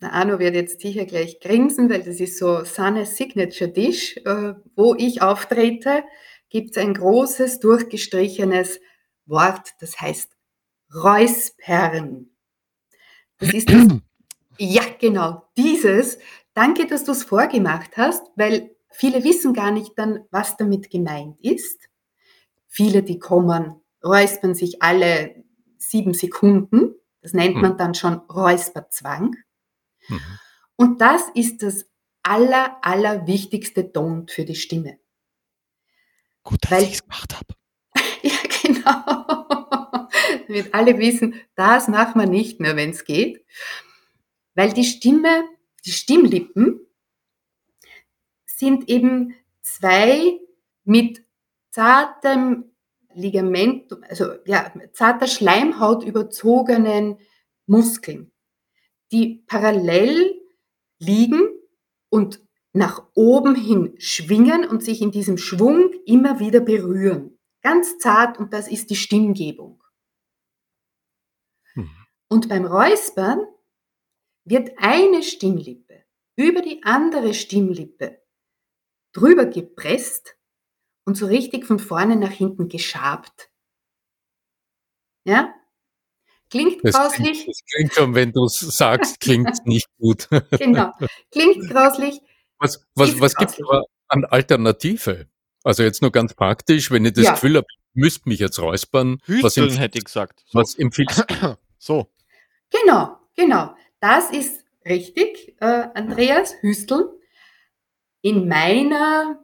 Der 0.02 0.12
Arno 0.12 0.38
wird 0.40 0.54
jetzt 0.56 0.80
sicher 0.80 1.04
gleich 1.06 1.38
grinsen, 1.40 1.88
weil 1.88 2.02
das 2.02 2.18
ist 2.18 2.36
so 2.36 2.64
Sannes 2.64 3.16
Signature 3.16 3.70
Dish. 3.70 4.16
Äh, 4.24 4.54
wo 4.74 4.94
ich 4.96 5.22
auftrete, 5.22 6.02
gibt 6.50 6.72
es 6.72 6.82
ein 6.82 6.94
großes, 6.94 7.60
durchgestrichenes 7.60 8.80
Wort, 9.26 9.70
das 9.80 10.00
heißt 10.00 10.32
Räuspern. 10.92 12.30
Das 13.38 13.54
ist 13.54 13.70
das, 13.70 13.86
ja 14.58 14.82
genau, 15.00 15.44
dieses. 15.56 16.18
Danke, 16.54 16.86
dass 16.86 17.04
du 17.04 17.12
es 17.12 17.22
vorgemacht 17.24 17.96
hast, 17.96 18.22
weil 18.36 18.74
viele 18.90 19.24
wissen 19.24 19.54
gar 19.54 19.70
nicht 19.70 19.92
dann, 19.96 20.24
was 20.30 20.56
damit 20.56 20.90
gemeint 20.90 21.40
ist. 21.40 21.88
Viele, 22.66 23.02
die 23.02 23.18
kommen, 23.18 23.76
räuspern 24.04 24.54
sich 24.54 24.82
alle 24.82 25.44
sieben 25.78 26.12
Sekunden 26.14 26.94
Das 27.22 27.34
nennt 27.34 27.54
Hm. 27.54 27.62
man 27.62 27.76
dann 27.78 27.94
schon 27.94 28.14
Räusperzwang. 28.14 29.36
Mhm. 30.08 30.38
Und 30.76 31.00
das 31.00 31.22
ist 31.34 31.62
das 31.62 31.86
aller, 32.22 32.78
aller 32.82 33.26
wichtigste 33.26 33.92
Ton 33.92 34.28
für 34.28 34.44
die 34.44 34.54
Stimme. 34.54 34.98
Gut, 36.42 36.58
dass 36.62 36.70
Weil- 36.70 36.82
ich 36.84 36.92
es 36.94 37.02
gemacht 37.02 37.34
habe. 37.34 37.54
Ja, 38.22 38.38
genau. 38.62 40.08
Damit 40.46 40.72
alle 40.74 40.98
wissen, 40.98 41.34
das 41.56 41.88
machen 41.88 42.20
wir 42.20 42.28
nicht 42.28 42.60
mehr, 42.60 42.76
wenn 42.76 42.90
es 42.90 43.04
geht. 43.04 43.44
Weil 44.54 44.72
die 44.72 44.84
Stimme, 44.84 45.44
die 45.84 45.90
Stimmlippen 45.90 46.80
sind 48.46 48.88
eben 48.88 49.34
zwei 49.62 50.38
mit 50.84 51.24
zartem 51.70 52.72
Ligament, 53.14 53.92
also 54.08 54.34
ja, 54.46 54.72
zarter 54.92 55.26
Schleimhaut 55.26 56.04
überzogenen 56.04 57.18
Muskeln, 57.66 58.30
die 59.12 59.44
parallel 59.46 60.40
liegen 60.98 61.48
und 62.08 62.40
nach 62.72 63.06
oben 63.14 63.54
hin 63.54 63.94
schwingen 63.98 64.66
und 64.66 64.82
sich 64.82 65.02
in 65.02 65.10
diesem 65.10 65.36
Schwung 65.36 65.92
immer 66.06 66.40
wieder 66.40 66.60
berühren. 66.60 67.38
Ganz 67.60 67.98
zart 67.98 68.38
und 68.38 68.52
das 68.52 68.68
ist 68.68 68.90
die 68.90 68.96
Stimmgebung. 68.96 69.82
Mhm. 71.74 71.90
Und 72.28 72.48
beim 72.48 72.64
Räuspern 72.64 73.46
wird 74.44 74.72
eine 74.78 75.22
Stimmlippe 75.22 76.04
über 76.36 76.62
die 76.62 76.82
andere 76.82 77.34
Stimmlippe 77.34 78.22
drüber 79.12 79.44
gepresst 79.46 80.36
und 81.04 81.16
so 81.16 81.26
richtig 81.26 81.66
von 81.66 81.78
vorne 81.78 82.16
nach 82.16 82.30
hinten 82.30 82.68
geschabt. 82.68 83.52
Ja? 85.24 85.54
Klingt 86.52 86.84
Das 86.84 86.94
grauslich, 86.94 87.32
klingt, 87.32 87.48
das 87.48 87.60
klingt 87.72 87.94
schon, 87.94 88.14
wenn 88.14 88.30
du 88.30 88.44
es 88.44 88.60
sagst, 88.60 89.20
klingt 89.20 89.48
nicht 89.66 89.86
gut. 89.98 90.28
genau. 90.50 90.92
Klingt 91.30 91.66
grauslich, 91.70 92.20
Was, 92.58 92.86
was, 92.94 93.18
was 93.20 93.34
gibt 93.34 93.52
es 93.52 93.60
aber 93.66 93.84
an 94.08 94.26
Alternative? 94.26 95.28
Also 95.64 95.82
jetzt 95.82 96.02
nur 96.02 96.12
ganz 96.12 96.34
praktisch, 96.34 96.90
wenn 96.90 97.06
ich 97.06 97.14
das 97.14 97.24
Ja. 97.24 97.32
Gefühl 97.32 97.56
habe, 97.56 97.66
ich 97.70 97.78
müsste 97.94 98.28
mich 98.28 98.38
jetzt 98.38 98.58
räuspern, 98.60 99.18
was, 99.26 99.56
Hüsteln 99.56 99.68
empf 99.70 99.78
hätte 99.78 99.96
ich 99.98 100.04
gesagt. 100.04 100.42
So. 100.46 100.58
was 100.58 100.74
empfiehlst 100.74 101.24
du? 101.26 101.56
so. 101.78 102.12
Genau, 102.70 103.16
genau. 103.34 103.74
Das 104.00 104.30
ist 104.30 104.62
richtig, 104.84 105.56
äh, 105.60 105.88
Andreas 105.94 106.54
Hüsteln. 106.60 107.06
In 108.20 108.46
meiner 108.46 109.42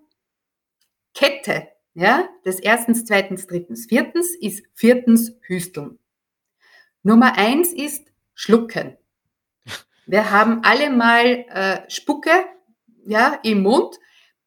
Kette, 1.14 1.68
ja, 1.94 2.28
des 2.44 2.60
erstens, 2.60 3.06
zweitens, 3.06 3.46
drittens, 3.46 3.86
viertens 3.86 4.34
ist 4.40 4.62
viertens 4.74 5.32
Hüsteln. 5.40 5.98
Nummer 7.02 7.36
eins 7.36 7.72
ist 7.72 8.06
Schlucken. 8.34 8.96
Wir 10.06 10.30
haben 10.30 10.62
alle 10.64 10.90
mal 10.90 11.26
äh, 11.26 11.90
Spucke, 11.90 12.30
ja, 13.06 13.38
im 13.42 13.62
Mund. 13.62 13.96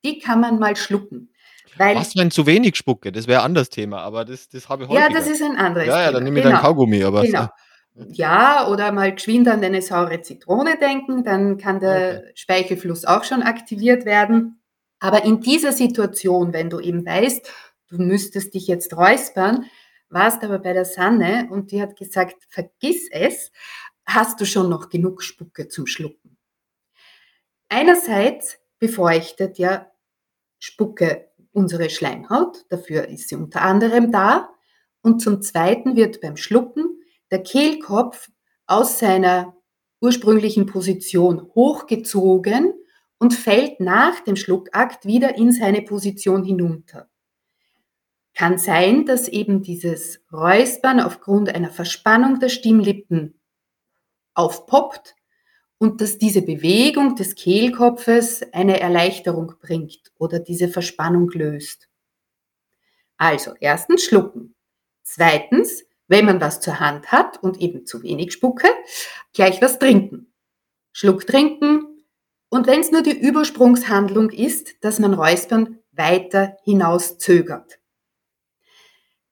Die 0.04 0.18
kann 0.18 0.42
man 0.42 0.58
mal 0.58 0.76
schlucken. 0.76 1.32
Weil, 1.78 1.96
Was, 1.96 2.16
wenn 2.16 2.32
zu 2.32 2.46
wenig 2.46 2.76
spucke? 2.76 3.12
Das 3.12 3.28
wäre 3.28 3.42
ein 3.42 3.46
anderes 3.46 3.70
Thema, 3.70 4.02
aber 4.02 4.26
das, 4.26 4.50
das 4.50 4.68
habe 4.70 4.84
ich 4.84 4.90
häufiger. 4.90 5.08
ja, 5.08 5.14
das 5.14 5.28
ist 5.28 5.42
ein 5.42 5.56
anderes 5.56 5.88
ja, 5.88 5.98
ja, 5.98 6.08
Thema. 6.08 6.14
dann 6.14 6.24
nehme 6.24 6.40
ich 6.40 6.44
genau. 6.44 6.56
dann 6.56 6.64
Kaugummi, 6.64 7.04
aber 7.04 7.22
Genau. 7.22 7.48
Ja, 7.94 8.68
oder 8.68 8.92
mal 8.92 9.14
geschwind 9.14 9.48
an 9.48 9.64
eine 9.64 9.82
saure 9.82 10.22
Zitrone 10.22 10.78
denken, 10.78 11.24
dann 11.24 11.58
kann 11.58 11.80
der 11.80 12.24
Speichelfluss 12.36 13.06
auch 13.06 13.24
schon 13.24 13.44
aktiviert 13.44 14.06
werden. 14.06 14.62
Aber 15.00 15.26
in 15.26 15.42
dieser 15.42 15.74
Situation, 15.74 16.54
wenn 16.54 16.70
du 16.70 16.80
eben 16.80 17.06
weißt, 17.06 17.50
du 17.90 17.98
müsstest 17.98 18.54
dich 18.54 18.68
jetzt 18.68 18.96
räuspern, 18.96 19.66
warst 20.12 20.44
aber 20.44 20.60
bei 20.60 20.74
der 20.74 20.86
Sanne 20.86 21.48
und 21.52 21.72
die 21.72 21.82
hat 21.82 21.96
gesagt, 21.96 22.44
vergiss 22.50 23.08
es, 23.12 23.52
hast 24.06 24.40
du 24.42 24.46
schon 24.46 24.70
noch 24.70 24.90
genug 24.90 25.24
Spucke 25.24 25.68
zum 25.68 25.88
Schlucken. 25.88 26.38
Einerseits 27.70 28.60
befeuchtet 28.80 29.58
ja 29.58 29.92
Spucke 30.60 31.30
unsere 31.54 31.90
Schleimhaut, 31.90 32.66
dafür 32.70 33.08
ist 33.08 33.30
sie 33.30 33.36
unter 33.36 33.62
anderem 33.62 34.12
da. 34.12 34.50
Und 35.02 35.20
zum 35.22 35.42
Zweiten 35.42 35.96
wird 35.96 36.22
beim 36.22 36.38
Schlucken 36.38 37.02
der 37.32 37.44
Kehlkopf 37.44 38.30
aus 38.68 39.00
seiner 39.00 39.56
ursprünglichen 40.02 40.66
Position 40.66 41.50
hochgezogen 41.56 42.74
und 43.20 43.34
fällt 43.34 43.80
nach 43.80 44.20
dem 44.22 44.36
Schluckakt 44.36 45.06
wieder 45.06 45.38
in 45.38 45.52
seine 45.52 45.82
Position 45.82 46.44
hinunter. 46.44 47.11
Kann 48.34 48.58
sein, 48.58 49.06
dass 49.06 49.28
eben 49.28 49.62
dieses 49.62 50.22
Räuspern 50.32 51.00
aufgrund 51.00 51.54
einer 51.54 51.70
Verspannung 51.70 52.40
der 52.40 52.50
Stimmlippen 52.50 53.40
aufpoppt 54.34 55.16
und 55.78 56.00
dass 56.00 56.18
diese 56.18 56.42
Bewegung 56.42 57.16
des 57.16 57.36
Kehlkopfes 57.36 58.44
eine 58.54 58.80
Erleichterung 58.80 59.54
bringt 59.60 60.12
oder 60.18 60.40
diese 60.40 60.70
Verspannung 60.70 61.30
löst. 61.32 61.90
Also 63.18 63.54
erstens 63.60 64.04
schlucken. 64.04 64.56
Zweitens, 65.04 65.84
wenn 66.08 66.26
man 66.26 66.40
was 66.40 66.60
zur 66.60 66.80
Hand 66.80 67.12
hat 67.12 67.42
und 67.42 67.60
eben 67.60 67.86
zu 67.86 68.04
wenig 68.04 68.32
Spucke, 68.32 68.68
gleich 69.34 69.62
was 69.62 69.80
trinken. 69.80 70.32
Schluck 70.94 71.26
trinken. 71.26 72.06
Und 72.50 72.68
wenn 72.68 72.82
es 72.82 72.92
nur 72.92 73.02
die 73.02 73.18
Übersprungshandlung 73.18 74.30
ist, 74.30 74.84
dass 74.84 75.00
man 75.00 75.14
Räuspern 75.14 75.80
weiter 75.92 76.58
hinaus 76.64 77.18
zögert. 77.18 77.81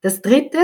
Das 0.01 0.21
dritte 0.21 0.59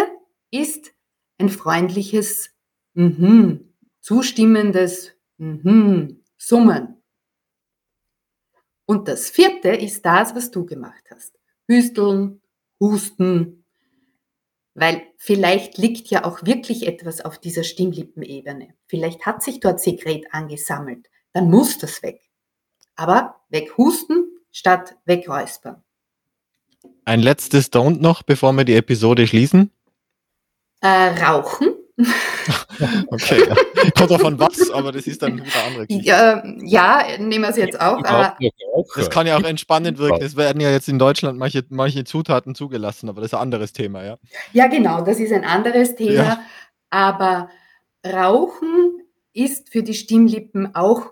ist 0.52 0.94
ein 1.38 1.50
freundliches 1.50 2.52
Mhm, 2.94 3.74
zustimmendes 4.00 5.12
Mhm, 5.38 6.24
Summen. 6.38 7.04
Und 8.86 9.08
das 9.08 9.30
vierte 9.30 9.70
ist 9.70 10.06
das, 10.06 10.34
was 10.36 10.52
du 10.52 10.66
gemacht 10.66 11.04
hast. 11.12 11.38
Hüsteln, 11.68 12.42
husten, 12.80 13.66
weil 14.76 15.02
vielleicht 15.18 15.78
liegt 15.78 16.08
ja 16.08 16.26
auch 16.26 16.46
wirklich 16.46 16.86
etwas 16.86 17.22
auf 17.22 17.40
dieser 17.40 17.64
Stimmlippenebene. 17.64 18.76
Vielleicht 18.88 19.26
hat 19.26 19.42
sich 19.42 19.60
dort 19.62 19.80
Sekret 19.80 20.26
angesammelt. 20.32 21.08
Dann 21.32 21.50
muss 21.50 21.78
das 21.78 22.04
weg. 22.04 22.22
Aber 22.96 23.42
weghusten 23.50 24.26
statt 24.52 24.98
wegräuspern. 25.06 25.85
Ein 27.06 27.22
letztes 27.22 27.72
Don't 27.72 28.02
noch, 28.02 28.24
bevor 28.24 28.54
wir 28.54 28.64
die 28.64 28.76
Episode 28.76 29.28
schließen. 29.28 29.72
Äh, 30.82 31.24
rauchen. 31.24 31.70
Okay, 33.08 33.42
ja. 33.48 33.56
kommt 33.98 34.12
davon 34.12 34.38
was, 34.38 34.70
aber 34.70 34.92
das 34.92 35.08
ist 35.08 35.22
dann 35.22 35.38
wieder 35.38 35.64
andere 35.66 35.88
Geschichte. 35.88 36.08
Ja, 36.08 36.44
ja, 36.62 37.04
nehmen 37.18 37.44
wir 37.46 37.50
es 37.50 37.56
jetzt 37.56 37.80
auch. 37.80 38.02
Das 38.96 39.10
kann 39.10 39.26
ja 39.26 39.38
auch 39.38 39.44
entspannend 39.44 39.98
wirken. 39.98 40.22
Es 40.22 40.36
werden 40.36 40.62
ja 40.62 40.70
jetzt 40.72 40.90
in 40.90 41.00
Deutschland 41.00 41.40
manche, 41.40 41.64
manche 41.70 42.04
Zutaten 42.04 42.54
zugelassen, 42.54 43.08
aber 43.08 43.22
das 43.22 43.30
ist 43.30 43.34
ein 43.36 43.42
anderes 43.42 43.72
Thema, 43.72 44.04
ja. 44.04 44.18
Ja, 44.52 44.68
genau, 44.68 45.02
das 45.02 45.20
ist 45.20 45.32
ein 45.32 45.46
anderes 45.46 45.96
Thema. 45.96 46.14
Ja. 46.14 46.40
Aber 46.90 47.50
Rauchen 48.06 49.02
ist 49.32 49.70
für 49.70 49.84
die 49.84 49.94
Stimmlippen 49.94 50.76
auch 50.76 51.12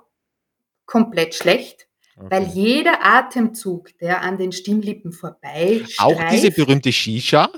komplett 0.86 1.34
schlecht, 1.34 1.88
weil 2.18 2.44
Okay. 2.44 2.52
jeder 2.54 3.06
Atemzug, 3.06 3.98
der 4.00 4.22
an 4.22 4.38
den 4.38 4.52
Stimmlippen 4.52 5.12
vorbei 5.12 5.84
Auch 5.98 6.22
diese 6.32 6.52
berühmte 6.52 6.92
Shisha. 6.92 7.50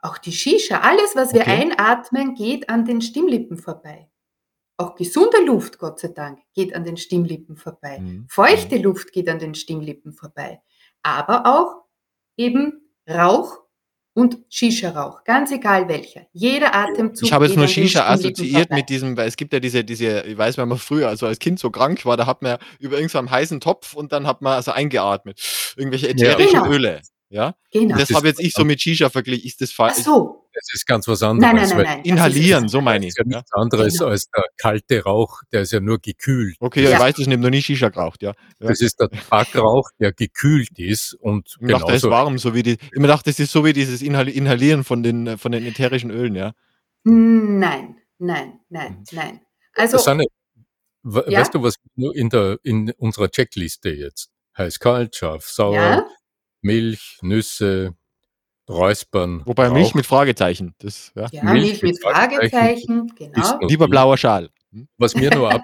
auch 0.00 0.18
die 0.18 0.32
Shisha, 0.32 0.80
alles, 0.80 1.14
was 1.16 1.32
wir 1.32 1.42
Okay. 1.42 1.62
einatmen, 1.72 2.34
geht 2.34 2.68
an 2.68 2.84
den 2.84 3.00
Stimmlippen 3.00 3.56
vorbei. 3.58 4.08
Auch 4.76 4.94
gesunde 4.96 5.44
Luft, 5.44 5.78
Gott 5.78 6.00
sei 6.00 6.08
Dank, 6.08 6.40
geht 6.54 6.74
an 6.74 6.84
den 6.84 6.96
Stimmlippen 6.96 7.56
vorbei. 7.56 8.00
Mhm. 8.00 8.26
Feuchte 8.28 8.76
Luft 8.78 9.12
geht 9.12 9.28
an 9.28 9.38
den 9.38 9.54
Stimmlippen 9.54 10.12
vorbei. 10.12 10.60
Aber 11.02 11.46
auch 11.46 11.84
eben 12.36 12.80
Rauch 13.08 13.58
und 14.14 14.38
Shisha-Rauch, 14.48 15.24
ganz 15.24 15.50
egal 15.50 15.88
welcher. 15.88 16.22
Jeder 16.32 16.74
Atemzug 16.74 17.26
Ich 17.26 17.32
habe 17.32 17.46
jetzt 17.46 17.56
nur 17.56 17.66
Shisha 17.66 18.06
assoziiert 18.06 18.70
mit 18.70 18.88
diesem, 18.88 19.16
weil 19.16 19.26
es 19.26 19.36
gibt 19.36 19.52
ja 19.52 19.58
diese, 19.60 19.84
diese, 19.84 20.20
ich 20.22 20.38
weiß, 20.38 20.56
wenn 20.56 20.68
man 20.68 20.78
früher, 20.78 21.08
also 21.08 21.26
als 21.26 21.40
Kind 21.40 21.58
so 21.58 21.70
krank 21.70 22.06
war, 22.06 22.16
da 22.16 22.26
hat 22.26 22.40
man 22.40 22.52
ja 22.52 22.58
über 22.78 22.96
irgendeinen 22.96 23.30
heißen 23.30 23.60
Topf 23.60 23.94
und 23.94 24.12
dann 24.12 24.26
hat 24.26 24.40
man 24.40 24.54
also 24.54 24.70
eingeatmet. 24.70 25.40
Irgendwelche 25.76 26.08
ätherischen 26.08 26.62
Genau. 26.62 26.70
Öle. 26.70 27.02
Ja? 27.30 27.54
Genau. 27.72 27.96
Das 27.96 28.08
Das 28.08 28.16
habe 28.16 28.28
jetzt 28.28 28.40
ist- 28.40 28.46
ich 28.48 28.52
so 28.54 28.64
mit 28.64 28.80
Shisha 28.80 29.08
verglichen. 29.10 29.46
Ist 29.46 29.60
das 29.60 29.70
Ach 29.72 29.76
falsch? 29.76 29.96
so. 30.04 30.40
Das 30.54 30.68
ist 30.72 30.86
ganz 30.86 31.08
was 31.08 31.20
anderes. 31.24 31.52
Nein, 31.52 31.56
nein, 31.56 31.68
nein, 31.68 31.76
nein. 31.78 31.86
das 31.86 31.96
ist 32.04 32.06
Inhalieren, 32.12 32.68
so 32.68 32.80
meine 32.80 33.06
Das 33.06 33.14
ich. 33.16 33.18
ist 33.18 33.18
ja 33.18 33.24
nichts 33.38 33.52
anderes 33.54 33.98
Genau. 33.98 34.10
als 34.10 34.28
der 34.30 34.44
kalte 34.56 35.02
Rauch, 35.02 35.42
der 35.50 35.62
ist 35.62 35.72
ja 35.72 35.80
nur 35.80 35.98
gekühlt. 35.98 36.56
Okay, 36.60 36.84
ja, 36.84 36.90
Ja. 36.90 36.96
ich 36.96 37.02
weiß, 37.02 37.18
ich 37.18 37.26
nehme 37.26 37.42
noch 37.42 37.50
nie 37.50 37.60
Shisha 37.60 37.88
geraucht, 37.88 38.22
ja. 38.22 38.34
ja. 38.60 38.68
Das 38.68 38.80
ist 38.80 39.00
der 39.00 39.10
Tabakrauch, 39.10 39.90
der 39.98 40.12
gekühlt 40.12 40.78
ist 40.78 41.14
und 41.14 41.56
Ich 41.60 41.66
dachte, 41.66 41.86
das 41.92 42.04
ist 42.04 42.10
warm, 42.10 42.38
so 42.38 42.54
wie 42.54 42.62
die. 42.62 42.72
Ich 42.92 42.98
mir 43.00 43.08
dachte, 43.08 43.30
das 43.30 43.40
ist 43.40 43.50
so 43.50 43.64
wie 43.64 43.72
dieses 43.72 44.00
Inhal 44.00 44.28
Inhalieren 44.28 44.84
von 44.84 45.02
den, 45.02 45.36
von 45.38 45.50
den 45.50 45.66
ätherischen 45.66 46.12
Ölen, 46.12 46.36
ja. 46.36 46.52
Nein, 47.02 47.96
nein, 48.18 48.60
nein, 48.68 49.04
nein. 49.12 49.40
Also, 49.74 49.98
Susanne, 49.98 50.24
Ja? 51.04 51.40
weißt 51.40 51.52
du, 51.54 51.62
was 51.62 51.74
nur 51.96 52.14
in, 52.14 52.30
der, 52.30 52.58
in 52.62 52.92
unserer 52.98 53.28
Checkliste 53.28 53.90
jetzt? 53.90 54.30
Heiß, 54.56 54.78
kalt, 54.78 55.16
scharf, 55.16 55.48
sauer, 55.48 55.74
ja, 55.74 56.06
Milch, 56.64 57.18
Nüsse, 57.20 57.94
Räuspern. 58.68 59.42
Wobei 59.44 59.70
Milch 59.70 59.94
mit 59.94 60.06
Fragezeichen. 60.06 60.74
Das, 60.78 61.12
ja. 61.14 61.28
ja 61.30 61.44
Milch, 61.44 61.82
Milch, 61.82 61.82
mit 61.82 62.02
Fragezeichen, 62.02 63.12
genau. 63.14 63.58
Lieber 63.60 63.86
blauer 63.86 64.16
Schal. 64.16 64.50
Hm? 64.72 64.88
Was 64.96 65.14
mir 65.14 65.34
nur 65.34 65.50
ab, 65.54 65.62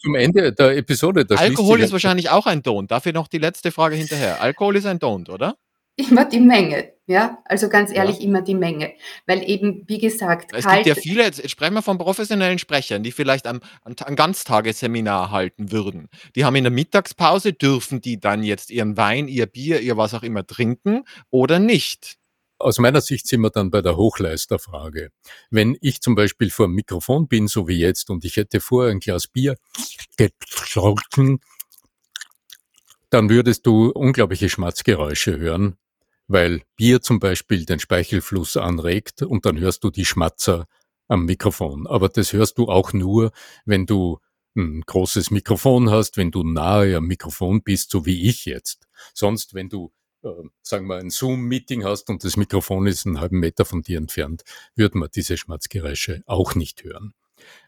zum 0.00 0.14
Ende 0.14 0.52
der 0.52 0.76
Episode. 0.76 1.26
Alkohol 1.36 1.80
ist 1.80 1.92
wahrscheinlich 1.92 2.30
auch 2.30 2.46
ein 2.46 2.62
Don't. 2.62 2.88
Dafür 2.88 3.12
noch 3.12 3.28
die 3.28 3.38
letzte 3.38 3.72
Frage 3.72 3.96
hinterher. 3.96 4.40
Alkohol 4.40 4.76
ist 4.76 4.86
ein 4.86 4.98
Don't, 4.98 5.30
oder? 5.30 5.56
Immer 5.96 6.24
die 6.24 6.40
Menge, 6.40 6.92
ja. 7.06 7.38
Also 7.44 7.68
ganz 7.68 7.92
ehrlich, 7.92 8.18
ja. 8.18 8.24
immer 8.24 8.42
die 8.42 8.54
Menge. 8.54 8.94
Weil 9.26 9.48
eben, 9.48 9.84
wie 9.86 9.98
gesagt, 9.98 10.52
es 10.54 10.66
gibt 10.66 10.86
ja 10.86 10.94
viele, 10.94 11.24
jetzt 11.24 11.48
sprechen 11.50 11.74
wir 11.74 11.82
von 11.82 11.98
professionellen 11.98 12.58
Sprechern, 12.58 13.02
die 13.02 13.12
vielleicht 13.12 13.46
am, 13.46 13.60
ein 13.84 14.16
Ganztagesseminar 14.16 15.30
halten 15.30 15.72
würden. 15.72 16.08
Die 16.36 16.44
haben 16.44 16.56
in 16.56 16.64
der 16.64 16.72
Mittagspause, 16.72 17.52
dürfen 17.52 18.00
die 18.00 18.18
dann 18.18 18.42
jetzt 18.42 18.70
ihren 18.70 18.96
Wein, 18.96 19.28
ihr 19.28 19.46
Bier, 19.46 19.80
ihr 19.80 19.96
was 19.96 20.14
auch 20.14 20.22
immer 20.22 20.46
trinken 20.46 21.04
oder 21.30 21.58
nicht? 21.58 22.16
Aus 22.60 22.78
meiner 22.78 23.00
Sicht 23.00 23.26
sind 23.26 23.40
wir 23.40 23.48
dann 23.48 23.70
bei 23.70 23.80
der 23.80 23.96
Hochleisterfrage. 23.96 25.12
Wenn 25.50 25.78
ich 25.80 26.02
zum 26.02 26.14
Beispiel 26.14 26.50
vor 26.50 26.66
dem 26.66 26.74
Mikrofon 26.74 27.26
bin, 27.26 27.48
so 27.48 27.66
wie 27.66 27.78
jetzt, 27.78 28.10
und 28.10 28.22
ich 28.26 28.36
hätte 28.36 28.60
vorher 28.60 28.92
ein 28.92 29.00
Glas 29.00 29.26
Bier 29.28 29.56
getrunken, 30.18 31.40
dann 33.08 33.30
würdest 33.30 33.64
du 33.64 33.88
unglaubliche 33.88 34.50
Schmatzgeräusche 34.50 35.38
hören, 35.38 35.78
weil 36.28 36.62
Bier 36.76 37.00
zum 37.00 37.18
Beispiel 37.18 37.64
den 37.64 37.80
Speichelfluss 37.80 38.58
anregt 38.58 39.22
und 39.22 39.46
dann 39.46 39.58
hörst 39.58 39.82
du 39.82 39.90
die 39.90 40.04
Schmatzer 40.04 40.66
am 41.08 41.24
Mikrofon. 41.24 41.86
Aber 41.86 42.10
das 42.10 42.34
hörst 42.34 42.58
du 42.58 42.68
auch 42.68 42.92
nur, 42.92 43.32
wenn 43.64 43.86
du 43.86 44.18
ein 44.54 44.82
großes 44.82 45.30
Mikrofon 45.30 45.90
hast, 45.90 46.18
wenn 46.18 46.30
du 46.30 46.44
nahe 46.44 46.98
am 46.98 47.06
Mikrofon 47.06 47.62
bist, 47.62 47.90
so 47.90 48.04
wie 48.04 48.28
ich 48.28 48.44
jetzt. 48.44 48.86
Sonst, 49.14 49.54
wenn 49.54 49.70
du 49.70 49.92
sagen 50.62 50.86
wir, 50.86 50.96
ein 50.96 51.10
Zoom-Meeting 51.10 51.84
hast 51.84 52.10
und 52.10 52.24
das 52.24 52.36
Mikrofon 52.36 52.86
ist 52.86 53.06
einen 53.06 53.20
halben 53.20 53.38
Meter 53.38 53.64
von 53.64 53.82
dir 53.82 53.98
entfernt, 53.98 54.42
würde 54.74 54.98
man 54.98 55.08
diese 55.14 55.36
Schmatzgeräusche 55.36 56.22
auch 56.26 56.54
nicht 56.54 56.84
hören. 56.84 57.14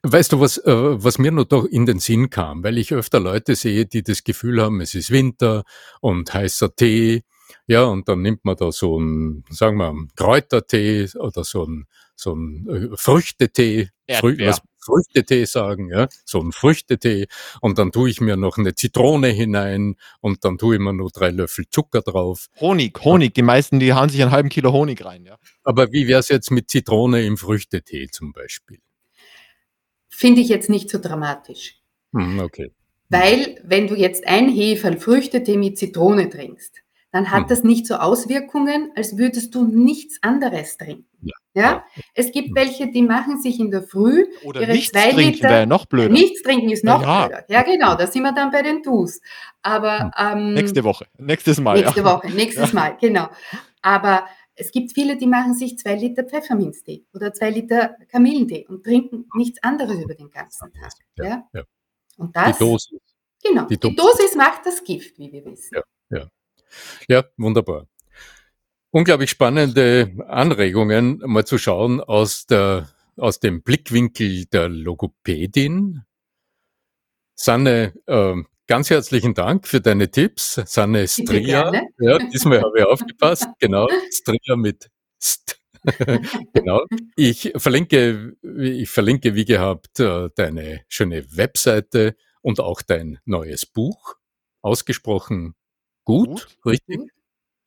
Weißt 0.03 0.33
du, 0.33 0.41
was, 0.41 0.59
äh, 0.59 0.73
was 1.03 1.19
mir 1.19 1.33
nur 1.33 1.47
doch 1.47 1.65
in 1.65 1.87
den 1.87 1.99
Sinn 1.99 2.29
kam, 2.29 2.63
weil 2.63 2.77
ich 2.77 2.93
öfter 2.93 3.21
Leute 3.21 3.55
sehe, 3.55 3.87
die 3.87 4.03
das 4.03 4.23
Gefühl 4.23 4.61
haben, 4.61 4.81
es 4.81 4.95
ist 4.95 5.11
Winter 5.11 5.65
und 6.01 6.33
heißer 6.33 6.75
Tee, 6.75 7.23
ja, 7.67 7.85
und 7.85 8.09
dann 8.09 8.23
nimmt 8.23 8.45
man 8.45 8.57
da 8.57 8.73
so 8.73 8.99
ein, 8.99 9.45
sagen 9.51 9.77
wir, 9.79 9.95
Kräutertee 10.17 11.09
oder 11.19 11.45
so 11.45 11.65
ein, 11.65 11.87
so 12.17 12.35
ein 12.35 12.69
äh, 12.69 12.97
Früchtetee, 12.97 13.89
Frü 14.11 14.37
was 14.47 14.61
Früchtetee 14.83 15.45
sagen, 15.45 15.89
ja, 15.91 16.09
so 16.25 16.41
ein 16.41 16.53
Früchtetee 16.53 17.27
und 17.61 17.79
dann 17.79 17.93
tue 17.93 18.11
ich 18.11 18.21
mir 18.21 18.37
noch 18.37 18.59
eine 18.59 18.75
Zitrone 18.75 19.29
hinein 19.29 19.97
und 20.21 20.45
dann 20.45 20.59
tue 20.59 20.77
ich 20.77 20.81
mir 20.81 20.93
nur 20.93 21.11
drei 21.11 21.31
Löffel 21.31 21.67
Zucker 21.71 22.03
drauf. 22.03 22.49
Honig, 22.61 22.99
Honig, 23.05 23.35
die 23.35 23.43
meisten, 23.43 23.81
die 23.81 23.93
hauen 23.93 24.09
sich 24.09 24.23
einen 24.23 24.33
halben 24.33 24.49
Kilo 24.49 24.73
Honig 24.73 25.05
rein, 25.05 25.25
ja. 25.25 25.37
Aber 25.65 25.93
wie 25.93 26.07
wäre 26.09 26.21
es 26.21 26.29
jetzt 26.29 26.51
mit 26.51 26.71
Zitrone 26.71 27.25
im 27.25 27.37
Früchtetee 27.37 28.09
zum 28.11 28.33
Beispiel? 28.33 28.79
Finde 30.09 30.41
ich 30.41 30.49
jetzt 30.49 30.69
nicht 30.69 30.91
so 30.91 30.99
dramatisch. 30.99 31.77
Hm, 32.13 32.41
okay. 32.41 32.73
Weil, 33.09 33.61
wenn 33.65 33.89
du 33.89 33.95
jetzt 33.95 34.27
ein 34.27 34.49
Heferl 34.49 34.99
Früchtetee 34.99 35.57
mit 35.57 35.79
Zitrone 35.79 36.31
trinkst, 36.31 36.82
dann 37.13 37.31
hat 37.31 37.43
hm. 37.43 37.49
das 37.49 37.63
nicht 37.63 37.87
so 37.87 37.97
Auswirkungen, 37.97 38.91
als 38.97 39.19
würdest 39.19 39.55
du 39.55 39.67
nichts 39.67 40.19
anderes 40.23 40.79
trinken. 40.79 41.07
Ja. 41.21 41.35
ja? 41.55 41.85
Es 42.15 42.33
gibt 42.33 42.49
hm. 42.49 42.55
welche, 42.57 42.91
die 42.91 43.03
machen 43.03 43.41
sich 43.41 43.61
in 43.61 43.71
der 43.71 43.83
Früh 43.83 44.25
Oder 44.45 44.63
ihre 44.63 44.73
nichts 44.73 44.93
zwei 44.93 45.13
trinken 45.13 45.35
Liter. 45.35 45.51
Ja 45.51 45.67
noch 45.67 45.87
blöder. 45.87 46.13
Nichts 46.13 46.43
trinken 46.43 46.71
ist 46.71 46.85
noch 46.85 47.03
ja. 47.03 47.27
blöder. 47.27 47.45
Ja, 47.49 47.63
genau, 47.63 47.95
da 47.95 48.07
sind 48.07 48.23
wir 48.23 48.33
dann 48.33 48.51
bei 48.51 48.63
den 48.63 48.83
Dus. 48.83 49.21
Aber 49.63 50.11
hm. 50.17 50.39
ähm, 50.39 50.55
nächste 50.55 50.83
Woche, 50.83 51.07
nächstes 51.19 51.61
Mal. 51.61 51.79
Nächste 51.79 52.01
ja. 52.01 52.07
Woche, 52.07 52.31
nächstes 52.31 52.73
Mal, 52.73 52.97
genau. 52.99 53.29
Aber 53.83 54.27
es 54.55 54.71
gibt 54.71 54.93
viele, 54.93 55.17
die 55.17 55.27
machen 55.27 55.55
sich 55.55 55.79
zwei 55.79 55.95
Liter 55.95 56.25
Pfefferminztee 56.25 57.05
oder 57.13 57.33
zwei 57.35 57.51
Liter 57.51 57.97
Kamillentee 58.11 58.67
und 58.69 58.85
trinken 58.85 59.27
nichts 59.35 59.63
anderes 59.63 60.03
über 60.03 60.15
den 60.15 60.31
ganzen 60.31 60.73
Tag. 60.73 60.93
Ja, 61.17 61.49
ja. 61.53 61.63
Und 62.17 62.35
das, 62.35 62.59
die 62.59 62.65
Dosis. 62.65 63.01
Genau, 63.43 63.67
die, 63.67 63.79
die 63.79 63.97
Dosis 63.97 64.35
macht 64.37 64.65
das 64.65 64.83
Gift, 64.85 65.19
wie 65.19 65.33
wir 65.33 65.45
wissen. 65.45 65.75
Ja, 65.75 66.19
ja. 66.19 66.29
Ja, 67.09 67.25
wunderbar. 67.37 67.87
Unglaublich 68.91 69.31
spannende 69.31 70.13
Anregungen, 70.29 71.23
mal 71.25 71.47
zu 71.47 71.57
schauen 71.57 72.01
aus, 72.01 72.47
der, 72.47 72.91
aus 73.17 73.41
dem 73.41 73.63
Blickwinkel 73.63 74.45
der 74.47 74.69
Logopädin. 74.69 76.03
Sanne, 77.35 77.95
äh, 78.07 78.35
ganz 78.67 78.91
herzlichen 78.91 79.35
Dank 79.35 79.67
für 79.67 79.81
deine 79.81 80.11
Tipps. 80.11 80.61
Sanne 80.67 81.09
Stria. 81.09 81.73
Ja, 81.99 82.19
diesmal 82.19 82.61
habe 82.61 82.81
ich 82.81 82.85
aufgepasst. 82.85 83.47
Genau, 83.59 83.89
Stria 84.11 84.57
mit 84.57 84.91
St. 85.21 85.59
genau. 86.53 86.85
Ich 87.17 87.53
verlinke, 87.57 88.37
ich 88.59 88.91
verlinke, 88.91 89.35
wie 89.35 89.45
gehabt, 89.45 90.01
äh, 90.01 90.29
deine 90.37 90.83
schöne 90.89 91.25
Webseite 91.35 92.15
und 92.43 92.61
auch 92.61 92.83
dein 92.83 93.19
neues 93.25 93.67
Buch. 93.67 94.17
Ausgesprochen 94.61 95.55
Gut, 96.05 96.29
gut 96.29 96.67
richtig? 96.67 96.99
Gut. 96.99 97.11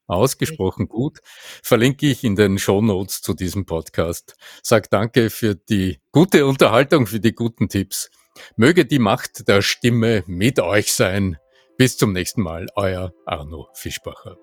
Ausgesprochen 0.08 0.88
gut. 0.88 1.20
Verlinke 1.64 2.08
ich 2.08 2.24
in 2.24 2.36
den 2.36 2.60
Show 2.60 2.82
Notes 2.82 3.22
zu 3.22 3.34
diesem 3.34 3.66
Podcast. 3.66 4.36
Sag 4.62 4.90
danke 4.90 5.30
für 5.30 5.56
die 5.56 6.00
gute 6.12 6.46
Unterhaltung, 6.46 7.08
für 7.08 7.20
die 7.20 7.34
guten 7.34 7.70
Tipps. 7.70 8.12
Möge 8.56 8.86
die 8.86 9.00
Macht 9.00 9.48
der 9.48 9.62
Stimme 9.62 10.24
mit 10.28 10.60
euch 10.60 10.94
sein. 10.94 11.38
Bis 11.78 11.98
zum 11.98 12.14
nächsten 12.14 12.42
Mal, 12.42 12.68
euer 12.76 13.14
Arno 13.26 13.68
Fischbacher. 13.74 14.38